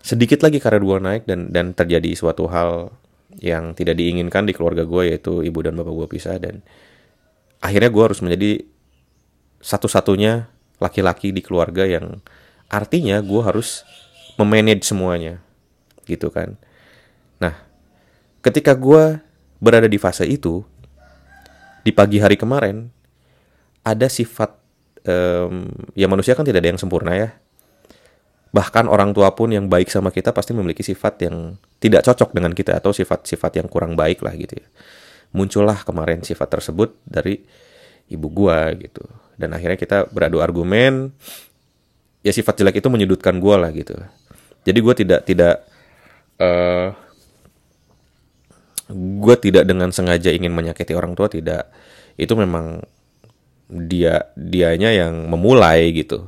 Sedikit 0.00 0.40
lagi 0.40 0.62
karir 0.62 0.80
gue 0.80 0.98
naik 1.02 1.22
dan 1.28 1.52
dan 1.52 1.76
terjadi 1.76 2.14
suatu 2.16 2.48
hal 2.48 2.94
yang 3.38 3.76
tidak 3.76 4.00
diinginkan 4.00 4.48
di 4.48 4.56
keluarga 4.56 4.82
gue 4.82 5.14
yaitu 5.14 5.44
ibu 5.46 5.58
dan 5.62 5.78
bapak 5.78 5.92
gue 5.94 6.08
pisah 6.10 6.40
dan 6.42 6.66
akhirnya 7.62 7.92
gue 7.92 8.02
harus 8.02 8.18
menjadi 8.24 8.64
satu-satunya 9.60 10.48
laki-laki 10.80 11.30
di 11.30 11.44
keluarga 11.44 11.84
yang 11.84 12.24
artinya 12.72 13.20
gue 13.20 13.42
harus 13.44 13.84
memanage 14.40 14.88
semuanya 14.88 15.38
gitu 16.08 16.32
kan. 16.32 16.56
Nah 17.38 17.54
ketika 18.40 18.72
gue 18.72 19.20
berada 19.60 19.86
di 19.86 20.00
fase 20.00 20.24
itu 20.24 20.64
di 21.84 21.92
pagi 21.92 22.18
hari 22.18 22.40
kemarin 22.40 22.88
ada 23.84 24.08
sifat 24.08 24.59
um, 25.06 25.70
ya 25.96 26.06
manusia 26.10 26.36
kan 26.36 26.44
tidak 26.44 26.64
ada 26.64 26.70
yang 26.74 26.80
sempurna 26.80 27.12
ya. 27.16 27.28
Bahkan 28.50 28.90
orang 28.90 29.14
tua 29.14 29.30
pun 29.38 29.54
yang 29.54 29.70
baik 29.70 29.86
sama 29.88 30.10
kita 30.10 30.34
pasti 30.34 30.50
memiliki 30.50 30.82
sifat 30.82 31.22
yang 31.22 31.54
tidak 31.78 32.02
cocok 32.02 32.34
dengan 32.34 32.50
kita 32.50 32.82
atau 32.82 32.90
sifat-sifat 32.90 33.62
yang 33.62 33.70
kurang 33.70 33.94
baik 33.94 34.26
lah 34.26 34.34
gitu 34.34 34.58
ya. 34.58 34.66
Muncullah 35.30 35.86
kemarin 35.86 36.26
sifat 36.26 36.58
tersebut 36.58 36.98
dari 37.06 37.38
ibu 38.10 38.26
gua 38.26 38.74
gitu. 38.74 39.06
Dan 39.38 39.54
akhirnya 39.54 39.78
kita 39.78 40.10
beradu 40.10 40.42
argumen 40.42 41.14
ya 42.26 42.34
sifat 42.34 42.58
jelek 42.58 42.82
itu 42.82 42.88
menyudutkan 42.90 43.38
gua 43.38 43.62
lah 43.62 43.70
gitu. 43.70 43.94
Jadi 44.64 44.78
gue 44.82 44.94
tidak 44.94 45.20
tidak 45.24 45.54
uh, 46.36 46.92
gue 48.90 49.36
tidak 49.38 49.64
dengan 49.64 49.88
sengaja 49.94 50.34
ingin 50.34 50.52
menyakiti 50.52 50.92
orang 50.92 51.16
tua 51.16 51.30
tidak. 51.30 51.70
Itu 52.20 52.36
memang 52.36 52.84
dia 53.70 54.34
dianya 54.34 54.90
yang 54.90 55.30
memulai 55.30 55.94
gitu. 55.94 56.26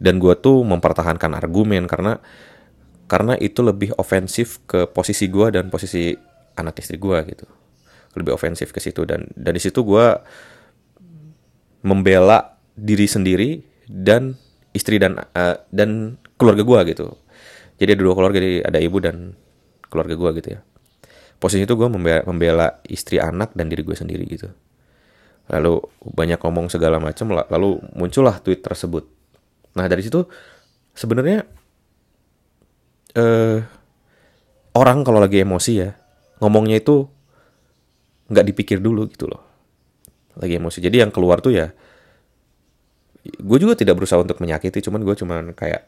Dan 0.00 0.16
gue 0.16 0.32
tuh 0.40 0.64
mempertahankan 0.64 1.36
argumen 1.36 1.84
karena 1.84 2.16
karena 3.04 3.36
itu 3.36 3.60
lebih 3.60 3.92
ofensif 4.00 4.64
ke 4.64 4.88
posisi 4.88 5.28
gue 5.28 5.52
dan 5.52 5.68
posisi 5.68 6.16
anak 6.56 6.80
istri 6.80 6.96
gue 6.96 7.18
gitu. 7.28 7.44
Lebih 8.16 8.32
ofensif 8.32 8.72
ke 8.72 8.80
situ 8.80 9.04
dan 9.04 9.28
dan 9.36 9.52
di 9.52 9.60
situ 9.60 9.84
gue 9.84 10.06
membela 11.84 12.56
diri 12.72 13.04
sendiri 13.04 13.60
dan 13.84 14.40
istri 14.72 14.96
dan 14.96 15.20
uh, 15.20 15.56
dan 15.68 16.16
keluarga 16.40 16.64
gue 16.64 16.96
gitu. 16.96 17.06
Jadi 17.76 17.96
ada 17.96 18.02
dua 18.02 18.14
keluarga 18.16 18.40
ada 18.40 18.78
ibu 18.80 18.98
dan 19.04 19.36
keluarga 19.92 20.16
gue 20.16 20.30
gitu 20.40 20.48
ya. 20.56 20.60
Posisi 21.40 21.64
itu 21.64 21.72
gue 21.72 21.88
membela, 21.88 22.20
membela 22.28 22.68
istri 22.88 23.16
anak 23.16 23.52
dan 23.56 23.72
diri 23.72 23.80
gue 23.84 23.96
sendiri 23.96 24.24
gitu 24.28 24.48
lalu 25.50 25.82
banyak 26.14 26.38
ngomong 26.38 26.70
segala 26.70 27.02
macam 27.02 27.34
lalu 27.34 27.82
muncullah 27.98 28.38
tweet 28.38 28.62
tersebut. 28.62 29.04
Nah 29.74 29.90
dari 29.90 30.06
situ 30.06 30.22
sebenarnya 30.94 31.42
eh, 33.18 33.58
orang 34.78 35.02
kalau 35.02 35.18
lagi 35.18 35.42
emosi 35.42 35.72
ya 35.74 35.90
ngomongnya 36.38 36.78
itu 36.78 37.04
nggak 38.30 38.46
dipikir 38.46 38.78
dulu 38.78 39.10
gitu 39.10 39.26
loh. 39.26 39.42
Lagi 40.38 40.56
emosi. 40.56 40.78
Jadi 40.78 41.02
yang 41.02 41.10
keluar 41.10 41.42
tuh 41.42 41.50
ya 41.50 41.74
gue 43.20 43.58
juga 43.60 43.76
tidak 43.76 44.00
berusaha 44.00 44.22
untuk 44.22 44.40
menyakiti 44.40 44.80
cuman 44.80 45.04
gue 45.04 45.12
cuman 45.12 45.42
kayak 45.52 45.84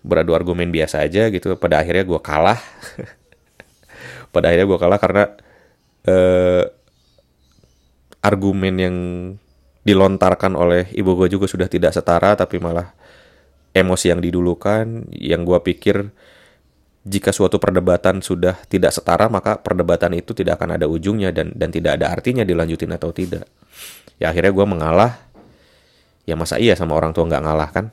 beradu 0.00 0.32
argumen 0.32 0.72
biasa 0.72 1.04
aja 1.04 1.28
gitu. 1.28 1.52
Pada 1.60 1.84
akhirnya 1.84 2.08
gue 2.08 2.20
kalah. 2.24 2.58
Pada 4.34 4.48
akhirnya 4.48 4.66
gue 4.66 4.78
kalah 4.80 4.98
karena 5.00 5.24
uh, 6.08 6.64
argumen 8.22 8.74
yang 8.78 8.96
dilontarkan 9.86 10.52
oleh 10.58 10.90
ibu 10.92 11.16
gue 11.16 11.32
juga 11.32 11.46
sudah 11.48 11.70
tidak 11.70 11.96
setara 11.96 12.36
tapi 12.36 12.60
malah 12.60 12.92
emosi 13.72 14.12
yang 14.12 14.20
didulukan 14.20 15.08
yang 15.14 15.46
gue 15.46 15.58
pikir 15.64 16.12
jika 17.08 17.32
suatu 17.32 17.56
perdebatan 17.56 18.20
sudah 18.20 18.58
tidak 18.68 18.92
setara 18.92 19.32
maka 19.32 19.56
perdebatan 19.56 20.12
itu 20.18 20.36
tidak 20.36 20.60
akan 20.60 20.76
ada 20.76 20.84
ujungnya 20.84 21.32
dan 21.32 21.56
dan 21.56 21.72
tidak 21.72 21.96
ada 21.96 22.12
artinya 22.12 22.44
dilanjutin 22.44 22.92
atau 22.92 23.08
tidak. 23.16 23.48
Ya 24.20 24.28
akhirnya 24.28 24.52
gue 24.52 24.66
mengalah. 24.68 25.12
Ya 26.28 26.36
masa 26.36 26.60
iya 26.60 26.76
sama 26.76 26.92
orang 26.92 27.16
tua 27.16 27.24
nggak 27.24 27.40
ngalah 27.40 27.68
kan? 27.72 27.86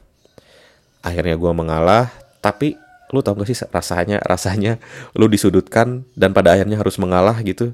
Akhirnya 1.00 1.40
gue 1.40 1.52
mengalah 1.56 2.12
tapi 2.44 2.76
lu 3.14 3.24
tau 3.24 3.38
gak 3.38 3.48
sih 3.48 3.56
rasanya 3.72 4.20
rasanya 4.26 4.82
lu 5.16 5.30
disudutkan 5.32 6.04
dan 6.18 6.36
pada 6.36 6.52
akhirnya 6.52 6.76
harus 6.76 7.00
mengalah 7.00 7.40
gitu. 7.46 7.72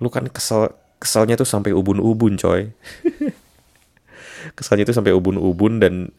Lu 0.00 0.08
kan 0.08 0.24
kesel 0.32 0.72
keselnya 0.98 1.36
tuh 1.36 1.48
sampai 1.48 1.72
ubun-ubun 1.76 2.40
coy. 2.40 2.70
Keselnya 4.56 4.86
tuh 4.86 4.96
sampai 4.96 5.10
ubun-ubun 5.10 5.82
dan 5.82 6.14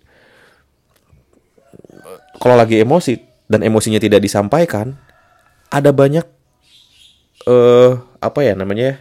kalau 2.38 2.56
lagi 2.60 2.84
emosi 2.84 3.18
dan 3.48 3.64
emosinya 3.64 3.98
tidak 3.98 4.22
disampaikan 4.22 5.00
ada 5.72 5.96
banyak 5.96 6.26
eh 7.48 7.52
uh, 7.52 7.92
apa 8.20 8.40
ya 8.44 8.54
namanya 8.60 8.84
ya, 8.84 8.96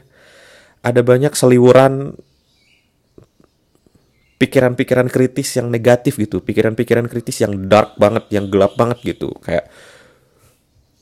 ada 0.87 1.01
banyak 1.03 1.35
seliwuran 1.35 2.15
pikiran-pikiran 4.37 5.09
kritis 5.09 5.57
yang 5.57 5.73
negatif 5.73 6.21
gitu, 6.21 6.45
pikiran-pikiran 6.45 7.09
kritis 7.09 7.41
yang 7.41 7.57
dark 7.67 7.97
banget, 7.97 8.29
yang 8.29 8.53
gelap 8.53 8.77
banget 8.77 9.01
gitu, 9.03 9.33
kayak 9.41 9.67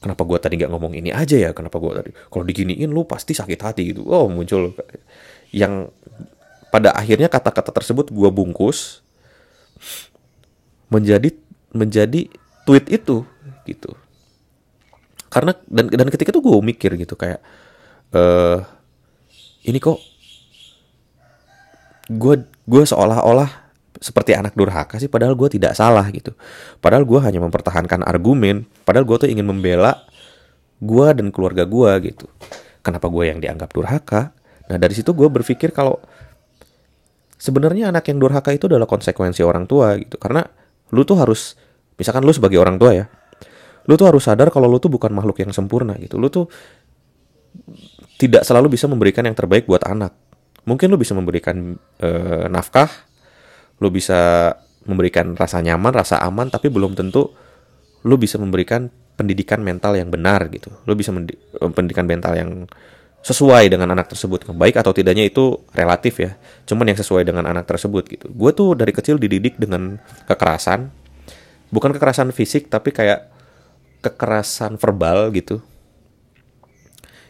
kenapa 0.05 0.21
gue 0.29 0.37
tadi 0.37 0.61
nggak 0.61 0.69
ngomong 0.69 0.93
ini 0.93 1.09
aja 1.09 1.41
ya? 1.41 1.57
Kenapa 1.57 1.81
gue 1.81 1.93
tadi? 1.97 2.11
Kalau 2.13 2.45
diginiin 2.45 2.93
lu 2.93 3.09
pasti 3.09 3.33
sakit 3.33 3.61
hati 3.65 3.83
gitu. 3.97 4.05
Oh 4.05 4.29
muncul. 4.29 4.77
Yang 5.49 5.89
pada 6.69 6.93
akhirnya 6.93 7.33
kata-kata 7.33 7.73
tersebut 7.73 8.13
gue 8.13 8.29
bungkus 8.29 9.01
menjadi 10.93 11.33
menjadi 11.73 12.29
tweet 12.69 12.93
itu 12.93 13.25
gitu. 13.65 13.97
Karena 15.33 15.57
dan 15.65 15.89
dan 15.89 16.09
ketika 16.13 16.37
itu 16.37 16.45
gue 16.45 16.61
mikir 16.61 17.01
gitu 17.01 17.17
kayak 17.17 17.41
eh 18.13 18.61
ini 19.65 19.81
kok 19.81 19.97
gue 22.13 22.45
gue 22.45 22.83
seolah-olah 22.85 23.64
seperti 23.99 24.35
anak 24.35 24.59
durhaka 24.59 24.99
sih 24.99 25.07
padahal 25.07 25.39
gue 25.39 25.49
tidak 25.53 25.79
salah 25.79 26.07
gitu. 26.11 26.35
Padahal 26.83 27.07
gue 27.07 27.21
hanya 27.23 27.41
mempertahankan 27.43 28.03
argumen 28.03 28.67
padahal 28.83 29.07
gue 29.07 29.17
tuh 29.27 29.29
ingin 29.31 29.47
membela 29.47 30.03
gue 30.83 31.07
dan 31.15 31.31
keluarga 31.31 31.63
gue 31.65 32.15
gitu. 32.15 32.27
Kenapa 32.85 33.07
gue 33.09 33.25
yang 33.31 33.39
dianggap 33.39 33.71
durhaka? 33.71 34.35
Nah 34.71 34.77
dari 34.77 34.93
situ 34.93 35.15
gue 35.15 35.29
berpikir 35.31 35.71
kalau 35.71 36.01
sebenarnya 37.39 37.95
anak 37.95 38.11
yang 38.11 38.19
durhaka 38.19 38.51
itu 38.51 38.67
adalah 38.67 38.89
konsekuensi 38.89 39.41
orang 39.47 39.71
tua 39.71 39.95
gitu. 39.99 40.19
Karena 40.19 40.43
lu 40.91 41.03
tuh 41.07 41.19
harus 41.19 41.55
misalkan 41.95 42.27
lu 42.27 42.35
sebagai 42.35 42.59
orang 42.59 42.77
tua 42.77 42.93
ya 42.95 43.07
lu 43.85 43.95
tuh 44.01 44.09
harus 44.09 44.25
sadar 44.25 44.49
kalau 44.49 44.69
lu 44.69 44.81
tuh 44.81 44.89
bukan 44.89 45.13
makhluk 45.13 45.45
yang 45.45 45.53
sempurna 45.53 45.97
gitu. 46.01 46.17
Lu 46.17 46.33
tuh 46.33 46.49
tidak 48.17 48.43
selalu 48.49 48.75
bisa 48.75 48.89
memberikan 48.89 49.25
yang 49.29 49.37
terbaik 49.37 49.69
buat 49.69 49.85
anak. 49.85 50.17
Mungkin 50.65 50.89
lu 50.89 50.97
bisa 50.97 51.13
memberikan 51.13 51.77
uh, 52.01 52.49
nafkah 52.49 52.89
lu 53.85 53.93
bisa 53.93 54.53
memberikan 54.89 55.37
rasa 55.37 55.61
nyaman, 55.61 55.93
rasa 55.93 56.25
aman, 56.25 56.49
tapi 56.49 56.73
belum 56.73 56.97
tentu 56.97 57.37
lu 58.05 58.17
bisa 58.17 58.41
memberikan 58.41 58.89
pendidikan 59.21 59.61
mental 59.61 59.93
yang 60.01 60.09
benar 60.09 60.49
gitu. 60.49 60.73
Lu 60.89 60.97
bisa 60.97 61.13
eh, 61.13 61.71
pendidikan 61.73 62.09
mental 62.09 62.33
yang 62.33 62.51
sesuai 63.25 63.73
dengan 63.73 63.93
anak 63.93 64.13
tersebut. 64.13 64.49
Baik 64.53 64.81
atau 64.81 64.93
tidaknya 64.93 65.25
itu 65.25 65.61
relatif 65.73 66.21
ya. 66.21 66.37
Cuman 66.69 66.93
yang 66.93 66.99
sesuai 67.01 67.25
dengan 67.25 67.49
anak 67.49 67.65
tersebut 67.65 68.05
gitu. 68.09 68.29
Gue 68.33 68.53
tuh 68.53 68.77
dari 68.77 68.93
kecil 68.93 69.17
dididik 69.17 69.57
dengan 69.57 69.97
kekerasan. 70.29 70.93
Bukan 71.73 71.91
kekerasan 71.97 72.33
fisik 72.37 72.69
tapi 72.69 72.93
kayak 72.93 73.33
kekerasan 74.05 74.77
verbal 74.77 75.33
gitu. 75.33 75.65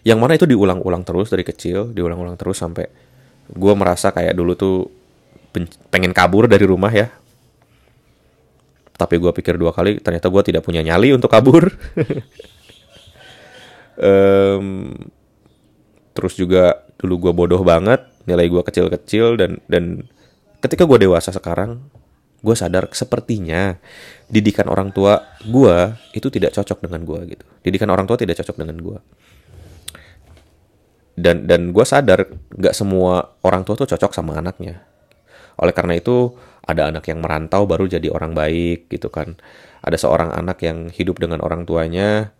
Yang 0.02 0.18
mana 0.18 0.32
itu 0.36 0.44
diulang-ulang 0.50 1.06
terus 1.06 1.30
dari 1.32 1.46
kecil, 1.46 1.94
diulang-ulang 1.94 2.36
terus 2.36 2.60
sampai 2.60 2.90
gue 3.48 3.74
merasa 3.78 4.10
kayak 4.10 4.34
dulu 4.34 4.52
tuh 4.58 5.03
pengen 5.62 6.10
kabur 6.10 6.50
dari 6.50 6.66
rumah 6.66 6.90
ya. 6.90 7.08
Tapi 8.94 9.18
gue 9.18 9.30
pikir 9.34 9.58
dua 9.58 9.74
kali, 9.74 9.98
ternyata 9.98 10.30
gue 10.30 10.42
tidak 10.42 10.62
punya 10.66 10.82
nyali 10.82 11.14
untuk 11.14 11.30
kabur. 11.30 11.66
um, 13.98 14.94
terus 16.14 16.34
juga 16.38 16.86
dulu 16.98 17.30
gue 17.30 17.32
bodoh 17.34 17.62
banget, 17.62 18.06
nilai 18.26 18.46
gue 18.46 18.62
kecil-kecil 18.62 19.34
dan 19.34 19.58
dan 19.66 20.06
ketika 20.62 20.86
gue 20.86 21.10
dewasa 21.10 21.34
sekarang, 21.34 21.82
gue 22.38 22.54
sadar 22.54 22.86
sepertinya 22.94 23.74
didikan 24.30 24.70
orang 24.70 24.94
tua 24.94 25.26
gue 25.42 25.76
itu 26.14 26.30
tidak 26.30 26.54
cocok 26.54 26.86
dengan 26.86 27.02
gue 27.02 27.20
gitu. 27.34 27.44
Didikan 27.66 27.90
orang 27.90 28.06
tua 28.06 28.14
tidak 28.14 28.38
cocok 28.38 28.62
dengan 28.62 28.78
gue. 28.78 28.98
Dan 31.14 31.46
dan 31.50 31.74
gue 31.74 31.86
sadar 31.86 32.30
nggak 32.54 32.74
semua 32.74 33.38
orang 33.42 33.66
tua 33.66 33.74
tuh 33.74 33.90
cocok 33.90 34.14
sama 34.14 34.38
anaknya 34.38 34.93
oleh 35.58 35.74
karena 35.74 35.98
itu, 35.98 36.34
ada 36.64 36.88
anak 36.88 37.04
yang 37.12 37.20
merantau 37.20 37.68
baru 37.68 37.84
jadi 37.84 38.08
orang 38.08 38.32
baik 38.32 38.88
gitu 38.88 39.12
kan. 39.12 39.36
Ada 39.84 40.00
seorang 40.00 40.32
anak 40.32 40.64
yang 40.64 40.88
hidup 40.88 41.20
dengan 41.20 41.44
orang 41.44 41.68
tuanya 41.68 42.32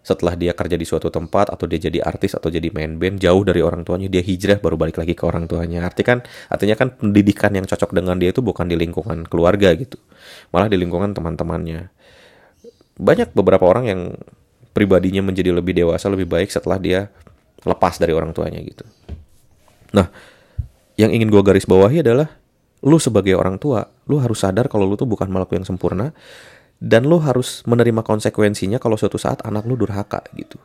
setelah 0.00 0.32
dia 0.32 0.56
kerja 0.56 0.80
di 0.80 0.88
suatu 0.88 1.12
tempat 1.12 1.52
atau 1.52 1.68
dia 1.68 1.76
jadi 1.76 2.00
artis 2.00 2.32
atau 2.32 2.48
jadi 2.48 2.72
main 2.72 2.96
band 2.96 3.20
jauh 3.20 3.44
dari 3.44 3.60
orang 3.60 3.84
tuanya 3.84 4.08
dia 4.08 4.24
hijrah 4.24 4.56
baru 4.56 4.80
balik 4.80 4.96
lagi 4.96 5.12
ke 5.12 5.24
orang 5.28 5.44
tuanya. 5.44 5.84
Arti 5.84 6.00
kan 6.04 6.24
artinya 6.48 6.76
kan 6.76 6.96
pendidikan 6.96 7.52
yang 7.52 7.68
cocok 7.68 7.92
dengan 7.92 8.16
dia 8.16 8.32
itu 8.32 8.40
bukan 8.40 8.64
di 8.68 8.76
lingkungan 8.80 9.28
keluarga 9.28 9.72
gitu. 9.76 10.00
Malah 10.52 10.72
di 10.72 10.80
lingkungan 10.80 11.12
teman-temannya. 11.12 11.92
Banyak 13.00 13.36
beberapa 13.36 13.64
orang 13.68 13.84
yang 13.88 14.00
pribadinya 14.72 15.20
menjadi 15.20 15.52
lebih 15.52 15.76
dewasa 15.76 16.08
lebih 16.08 16.28
baik 16.28 16.48
setelah 16.48 16.80
dia 16.80 17.12
lepas 17.64 18.00
dari 18.00 18.16
orang 18.16 18.32
tuanya 18.32 18.60
gitu. 18.64 18.88
Nah 19.92 20.08
yang 20.96 21.12
ingin 21.12 21.28
gue 21.28 21.42
garis 21.44 21.68
bawahi 21.68 22.00
adalah 22.00 22.39
lu 22.80 22.96
sebagai 22.96 23.36
orang 23.36 23.60
tua, 23.60 23.84
lu 24.08 24.16
harus 24.20 24.40
sadar 24.40 24.68
kalau 24.72 24.88
lu 24.88 24.96
tuh 24.96 25.08
bukan 25.08 25.28
makhluk 25.28 25.60
yang 25.60 25.66
sempurna 25.68 26.16
dan 26.80 27.04
lu 27.04 27.20
harus 27.20 27.60
menerima 27.68 28.00
konsekuensinya 28.00 28.80
kalau 28.80 28.96
suatu 28.96 29.20
saat 29.20 29.44
anak 29.44 29.68
lu 29.68 29.76
durhaka 29.76 30.24
gitu. 30.32 30.56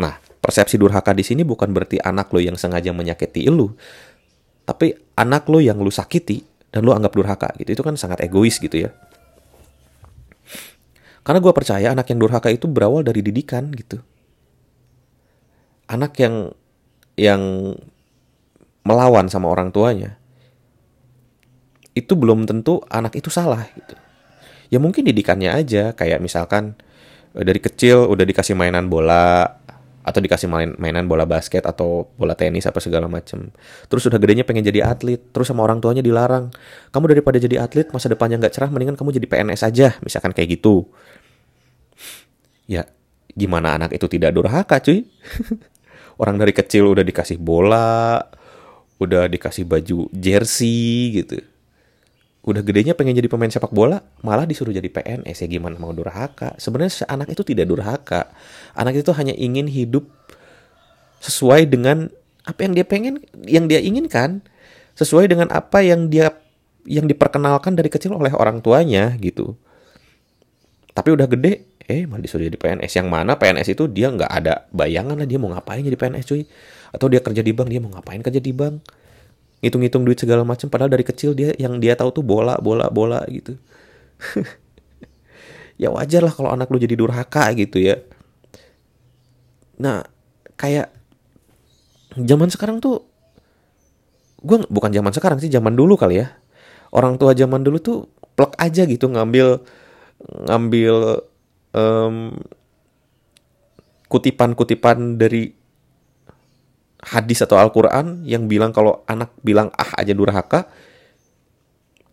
Nah, 0.00 0.16
persepsi 0.40 0.80
durhaka 0.80 1.12
di 1.12 1.20
sini 1.20 1.44
bukan 1.44 1.68
berarti 1.68 2.00
anak 2.00 2.32
lu 2.32 2.40
yang 2.40 2.56
sengaja 2.56 2.96
menyakiti 2.96 3.44
lu, 3.52 3.68
tapi 4.64 4.96
anak 5.20 5.44
lu 5.52 5.60
yang 5.60 5.76
lu 5.76 5.92
sakiti 5.92 6.40
dan 6.72 6.80
lu 6.80 6.96
anggap 6.96 7.12
durhaka 7.12 7.52
gitu. 7.60 7.76
Itu 7.76 7.82
kan 7.84 8.00
sangat 8.00 8.24
egois 8.24 8.56
gitu 8.56 8.88
ya. 8.88 8.90
Karena 11.22 11.38
gue 11.38 11.52
percaya 11.54 11.92
anak 11.92 12.08
yang 12.08 12.18
durhaka 12.18 12.48
itu 12.48 12.66
berawal 12.66 13.04
dari 13.04 13.20
didikan 13.20 13.68
gitu. 13.76 14.00
Anak 15.92 16.16
yang 16.18 16.56
yang 17.20 17.42
melawan 18.82 19.28
sama 19.28 19.52
orang 19.52 19.70
tuanya, 19.70 20.16
itu 21.92 22.12
belum 22.16 22.48
tentu 22.48 22.80
anak 22.88 23.16
itu 23.20 23.28
salah 23.28 23.68
gitu. 23.76 23.94
Ya 24.72 24.80
mungkin 24.80 25.04
didikannya 25.04 25.52
aja 25.52 25.92
kayak 25.92 26.24
misalkan 26.24 26.72
eh, 27.36 27.44
dari 27.44 27.60
kecil 27.60 28.08
udah 28.08 28.24
dikasih 28.24 28.56
mainan 28.56 28.88
bola 28.88 29.60
atau 30.02 30.18
dikasih 30.18 30.50
main 30.50 30.74
mainan 30.82 31.06
bola 31.06 31.22
basket 31.22 31.62
atau 31.62 32.10
bola 32.18 32.34
tenis 32.34 32.66
apa 32.66 32.82
segala 32.82 33.06
macem. 33.06 33.52
Terus 33.86 34.08
udah 34.10 34.18
gedenya 34.18 34.42
pengen 34.42 34.66
jadi 34.66 34.82
atlet, 34.82 35.20
terus 35.30 35.46
sama 35.46 35.62
orang 35.62 35.78
tuanya 35.78 36.02
dilarang. 36.02 36.50
Kamu 36.90 37.06
daripada 37.06 37.38
jadi 37.38 37.62
atlet 37.62 37.86
masa 37.94 38.10
depannya 38.10 38.40
nggak 38.42 38.50
cerah, 38.50 38.70
mendingan 38.72 38.98
kamu 38.98 39.14
jadi 39.22 39.26
PNS 39.30 39.62
aja, 39.62 39.88
misalkan 40.02 40.34
kayak 40.34 40.58
gitu. 40.58 40.90
Ya 42.66 42.88
gimana 43.38 43.78
anak 43.78 43.94
itu 43.94 44.10
tidak 44.10 44.34
durhaka 44.34 44.82
cuy? 44.82 45.06
orang 46.22 46.34
dari 46.34 46.50
kecil 46.50 46.90
udah 46.98 47.06
dikasih 47.06 47.38
bola, 47.38 48.26
udah 48.98 49.30
dikasih 49.30 49.70
baju 49.70 50.10
jersey 50.10 51.22
gitu 51.22 51.51
udah 52.42 52.62
gedenya 52.66 52.98
pengen 52.98 53.14
jadi 53.14 53.30
pemain 53.30 53.50
sepak 53.50 53.70
bola 53.70 54.02
malah 54.26 54.42
disuruh 54.42 54.74
jadi 54.74 54.90
PNS 54.90 55.46
ya 55.46 55.48
gimana 55.48 55.78
mau 55.78 55.94
durhaka? 55.94 56.58
Sebenarnya 56.58 57.06
anak 57.06 57.30
itu 57.30 57.46
tidak 57.46 57.70
durhaka. 57.70 58.34
Anak 58.74 58.98
itu 58.98 59.14
hanya 59.14 59.30
ingin 59.38 59.70
hidup 59.70 60.10
sesuai 61.22 61.70
dengan 61.70 62.10
apa 62.42 62.66
yang 62.66 62.74
dia 62.74 62.86
pengen 62.86 63.22
yang 63.46 63.70
dia 63.70 63.78
inginkan. 63.78 64.42
Sesuai 64.98 65.30
dengan 65.30 65.48
apa 65.54 65.86
yang 65.86 66.10
dia 66.10 66.34
yang 66.82 67.06
diperkenalkan 67.06 67.78
dari 67.78 67.86
kecil 67.86 68.18
oleh 68.18 68.34
orang 68.34 68.58
tuanya 68.58 69.14
gitu. 69.22 69.54
Tapi 70.92 71.14
udah 71.14 71.30
gede 71.30 71.70
eh 71.86 72.10
malah 72.10 72.26
disuruh 72.26 72.46
jadi 72.46 72.58
PNS 72.58 72.92
yang 72.98 73.06
mana 73.06 73.38
PNS 73.38 73.74
itu 73.74 73.86
dia 73.86 74.10
nggak 74.10 74.30
ada 74.30 74.66
bayangan 74.74 75.14
lah 75.14 75.26
dia 75.30 75.38
mau 75.38 75.54
ngapain 75.54 75.86
jadi 75.86 75.94
PNS 75.94 76.26
cuy? 76.26 76.42
Atau 76.90 77.06
dia 77.06 77.22
kerja 77.22 77.38
di 77.38 77.54
bank 77.54 77.70
dia 77.70 77.78
mau 77.78 77.94
ngapain 77.94 78.18
kerja 78.18 78.42
di 78.42 78.50
bank 78.50 79.01
ngitung-ngitung 79.62 80.02
duit 80.02 80.18
segala 80.18 80.42
macam 80.42 80.66
padahal 80.66 80.90
dari 80.90 81.06
kecil 81.06 81.38
dia 81.38 81.54
yang 81.54 81.78
dia 81.78 81.94
tahu 81.94 82.10
tuh 82.10 82.24
bola 82.26 82.58
bola 82.58 82.90
bola 82.90 83.22
gitu. 83.30 83.56
Ya 85.80 85.90
wajar 85.90 86.22
lah 86.22 86.30
kalau 86.30 86.52
anak 86.52 86.70
lu 86.70 86.78
jadi 86.78 86.94
durhaka 86.94 87.50
gitu 87.58 87.80
ya. 87.82 87.98
Nah 89.82 90.06
kayak 90.54 90.94
zaman 92.14 92.52
sekarang 92.52 92.78
tuh 92.78 93.02
gue 94.46 94.62
bukan 94.70 94.94
zaman 94.94 95.10
sekarang 95.10 95.42
sih 95.42 95.50
zaman 95.50 95.74
dulu 95.74 95.98
kali 95.98 96.22
ya. 96.22 96.38
Orang 96.92 97.18
tua 97.18 97.34
zaman 97.34 97.66
dulu 97.66 97.82
tuh 97.82 97.98
plek 98.38 98.54
aja 98.62 98.86
gitu 98.86 99.10
ngambil 99.10 99.58
ngambil 100.22 101.24
um, 101.74 102.36
kutipan-kutipan 104.06 105.16
dari 105.18 105.56
hadis 107.02 107.42
atau 107.42 107.58
Al-Quran 107.58 108.22
yang 108.22 108.46
bilang 108.46 108.70
kalau 108.70 109.02
anak 109.10 109.34
bilang 109.42 109.74
ah 109.74 109.90
aja 109.98 110.14
durhaka 110.14 110.70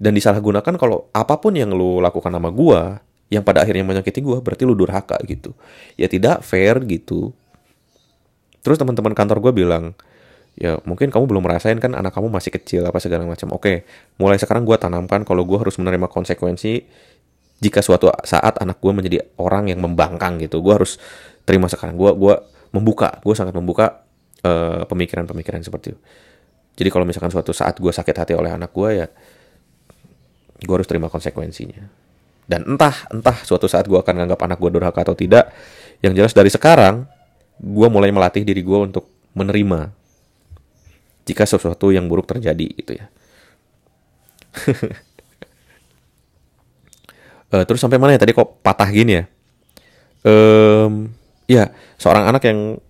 dan 0.01 0.17
disalahgunakan 0.17 0.73
kalau 0.79 1.11
apa 1.13 1.37
pun 1.37 1.53
yang 1.53 1.69
lu 1.75 2.01
lakukan 2.01 2.33
sama 2.33 2.49
gua 2.49 3.03
yang 3.29 3.45
pada 3.45 3.61
akhirnya 3.61 3.85
menyakiti 3.85 4.25
gua 4.25 4.41
berarti 4.41 4.65
lu 4.65 4.73
durhaka 4.73 5.19
gitu. 5.29 5.53
Ya 5.93 6.09
tidak 6.09 6.41
fair 6.41 6.81
gitu. 6.89 7.35
Terus 8.65 8.81
teman-teman 8.81 9.13
kantor 9.13 9.37
gua 9.43 9.53
bilang 9.53 9.93
ya 10.57 10.81
mungkin 10.83 11.13
kamu 11.13 11.29
belum 11.29 11.45
merasain 11.45 11.77
kan 11.77 11.93
anak 11.93 12.11
kamu 12.17 12.27
masih 12.33 12.49
kecil 12.49 12.81
apa 12.89 12.97
segala 12.97 13.29
macam. 13.29 13.53
Oke 13.53 13.85
mulai 14.17 14.41
sekarang 14.41 14.65
gua 14.65 14.81
tanamkan 14.81 15.21
kalau 15.21 15.45
gua 15.45 15.61
harus 15.61 15.77
menerima 15.77 16.09
konsekuensi 16.09 16.81
jika 17.61 17.85
suatu 17.85 18.09
saat 18.25 18.57
anak 18.57 18.81
gua 18.81 18.97
menjadi 18.97 19.21
orang 19.37 19.69
yang 19.69 19.85
membangkang 19.85 20.41
gitu. 20.41 20.65
Gua 20.65 20.81
harus 20.81 20.97
terima 21.45 21.69
sekarang. 21.69 21.93
Gua 21.93 22.17
gua 22.17 22.41
membuka 22.73 23.21
gua 23.21 23.37
sangat 23.37 23.53
membuka 23.53 24.08
eh, 24.43 24.81
pemikiran-pemikiran 24.85 25.61
seperti 25.63 25.95
itu. 25.95 25.99
Jadi 26.79 26.89
kalau 26.91 27.03
misalkan 27.03 27.31
suatu 27.31 27.51
saat 27.51 27.75
gue 27.75 27.91
sakit 27.91 28.15
hati 28.15 28.33
oleh 28.35 28.55
anak 28.55 28.71
gue 28.71 28.89
ya, 29.03 29.07
gue 30.63 30.75
harus 30.75 30.87
terima 30.87 31.11
konsekuensinya. 31.11 31.83
Dan 32.49 32.65
entah 32.65 32.95
entah 33.11 33.37
suatu 33.45 33.69
saat 33.69 33.85
gue 33.85 33.99
akan 33.99 34.25
nganggap 34.25 34.39
anak 34.41 34.57
gue 34.57 34.69
durhaka 34.73 35.03
atau 35.03 35.13
tidak, 35.13 35.51
yang 35.99 36.15
jelas 36.15 36.31
dari 36.31 36.47
sekarang 36.47 37.03
gue 37.59 37.87
mulai 37.91 38.09
melatih 38.09 38.47
diri 38.47 38.63
gue 38.63 38.79
untuk 38.79 39.11
menerima 39.35 39.91
jika 41.27 41.43
sesuatu 41.45 41.93
yang 41.93 42.09
buruk 42.09 42.25
terjadi 42.25 42.67
gitu 42.73 42.97
ya 42.97 43.05
uh, 47.53 47.63
terus 47.67 47.77
sampai 47.77 48.01
mana 48.01 48.17
ya 48.17 48.19
tadi 48.23 48.33
kok 48.33 48.63
patah 48.65 48.89
gini 48.89 49.21
ya 49.21 49.23
um, 50.25 51.11
ya 51.45 51.69
seorang 52.01 52.33
anak 52.33 52.43
yang 52.49 52.81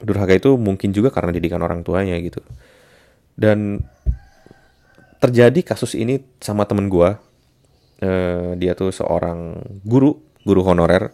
durhaka 0.00 0.36
itu 0.36 0.60
mungkin 0.60 0.92
juga 0.92 1.08
karena 1.08 1.32
didikan 1.32 1.60
orang 1.64 1.80
tuanya 1.80 2.16
gitu. 2.20 2.44
Dan 3.36 3.80
terjadi 5.20 5.60
kasus 5.64 5.96
ini 5.96 6.20
sama 6.40 6.68
temen 6.68 6.92
gue 6.92 7.10
uh, 8.04 8.50
dia 8.56 8.72
tuh 8.76 8.92
seorang 8.92 9.56
guru 9.84 10.20
guru 10.44 10.60
honorer. 10.64 11.12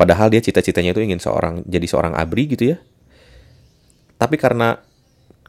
Padahal 0.00 0.32
dia 0.32 0.40
cita-citanya 0.40 0.96
itu 0.96 1.04
ingin 1.04 1.20
seorang 1.20 1.60
jadi 1.68 1.84
seorang 1.84 2.16
abri 2.16 2.48
gitu 2.48 2.72
ya. 2.72 2.78
Tapi 4.16 4.40
karena 4.40 4.80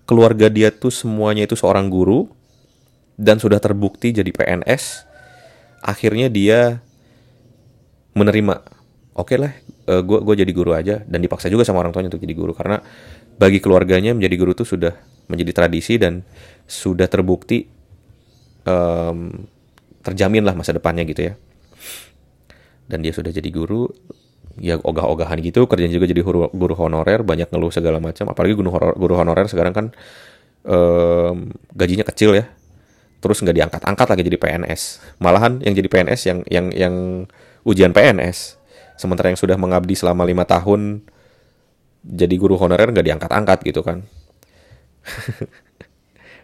keluarga 0.04 0.52
dia 0.52 0.76
tuh 0.76 0.92
semuanya 0.92 1.48
itu 1.48 1.56
seorang 1.56 1.88
guru 1.88 2.28
dan 3.16 3.40
sudah 3.40 3.64
terbukti 3.64 4.12
jadi 4.12 4.28
PNS 4.28 5.08
akhirnya 5.80 6.28
dia 6.28 6.84
menerima. 8.12 8.60
Oke 9.16 9.36
okay 9.36 9.38
lah 9.40 9.54
uh, 9.90 10.02
gue 10.04 10.36
jadi 10.38 10.52
guru 10.52 10.76
aja 10.76 11.02
dan 11.08 11.20
dipaksa 11.24 11.50
juga 11.50 11.66
sama 11.66 11.82
orang 11.82 11.96
tuanya 11.96 12.14
untuk 12.14 12.22
jadi 12.22 12.36
guru 12.38 12.54
karena 12.54 12.84
bagi 13.42 13.58
keluarganya 13.58 14.14
menjadi 14.14 14.36
guru 14.38 14.52
tuh 14.54 14.68
sudah 14.68 14.94
menjadi 15.26 15.52
tradisi 15.64 15.98
dan 15.98 16.22
sudah 16.68 17.08
terbukti 17.10 17.66
um, 18.68 19.48
terjamin 20.06 20.46
lah 20.46 20.54
masa 20.54 20.76
depannya 20.76 21.08
gitu 21.08 21.32
ya. 21.32 21.34
Dan 22.86 23.02
dia 23.02 23.16
sudah 23.16 23.32
jadi 23.32 23.48
guru 23.50 23.88
ya 24.60 24.76
ogah-ogahan 24.78 25.40
gitu 25.40 25.64
kerjanya 25.64 25.96
juga 25.96 26.12
jadi 26.12 26.22
guru, 26.22 26.52
guru 26.52 26.76
honorer 26.76 27.24
banyak 27.24 27.50
ngeluh 27.50 27.72
segala 27.72 27.98
macam. 27.98 28.30
Apalagi 28.30 28.54
guru 28.54 28.70
guru 29.00 29.14
honorer 29.16 29.48
sekarang 29.48 29.74
kan 29.74 29.86
um, 30.68 31.50
gajinya 31.74 32.06
kecil 32.06 32.36
ya. 32.36 32.46
Terus 33.22 33.42
nggak 33.42 33.58
diangkat-angkat 33.58 34.08
lagi 34.12 34.22
jadi 34.28 34.38
PNS 34.42 34.82
malahan 35.22 35.62
yang 35.62 35.74
jadi 35.78 35.88
PNS 35.90 36.22
yang 36.26 36.40
yang 36.50 36.66
yang 36.74 36.96
ujian 37.66 37.94
PNS 37.94 38.61
sementara 39.02 39.34
yang 39.34 39.40
sudah 39.42 39.58
mengabdi 39.58 39.98
selama 39.98 40.22
lima 40.22 40.46
tahun 40.46 41.02
jadi 42.06 42.36
guru 42.38 42.58
honorer 42.62 42.94
nggak 42.94 43.06
diangkat-angkat 43.10 43.60
gitu 43.66 43.82
kan. 43.82 44.06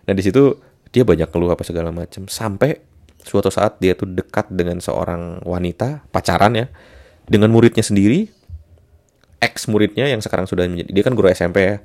Nah 0.08 0.16
di 0.16 0.24
situ 0.24 0.56
dia 0.96 1.04
banyak 1.04 1.28
keluh 1.28 1.52
apa 1.52 1.68
segala 1.68 1.92
macam 1.92 2.32
sampai 2.32 2.80
suatu 3.28 3.52
saat 3.52 3.76
dia 3.84 3.92
tuh 3.92 4.08
dekat 4.08 4.48
dengan 4.48 4.80
seorang 4.80 5.44
wanita 5.44 6.08
pacaran 6.16 6.56
ya 6.56 6.72
dengan 7.28 7.52
muridnya 7.52 7.84
sendiri. 7.84 8.32
Ex 9.38 9.68
muridnya 9.68 10.08
yang 10.08 10.24
sekarang 10.24 10.48
sudah 10.48 10.66
menjadi 10.66 10.90
dia 10.96 11.04
kan 11.04 11.12
guru 11.12 11.28
SMP 11.28 11.60
ya. 11.60 11.76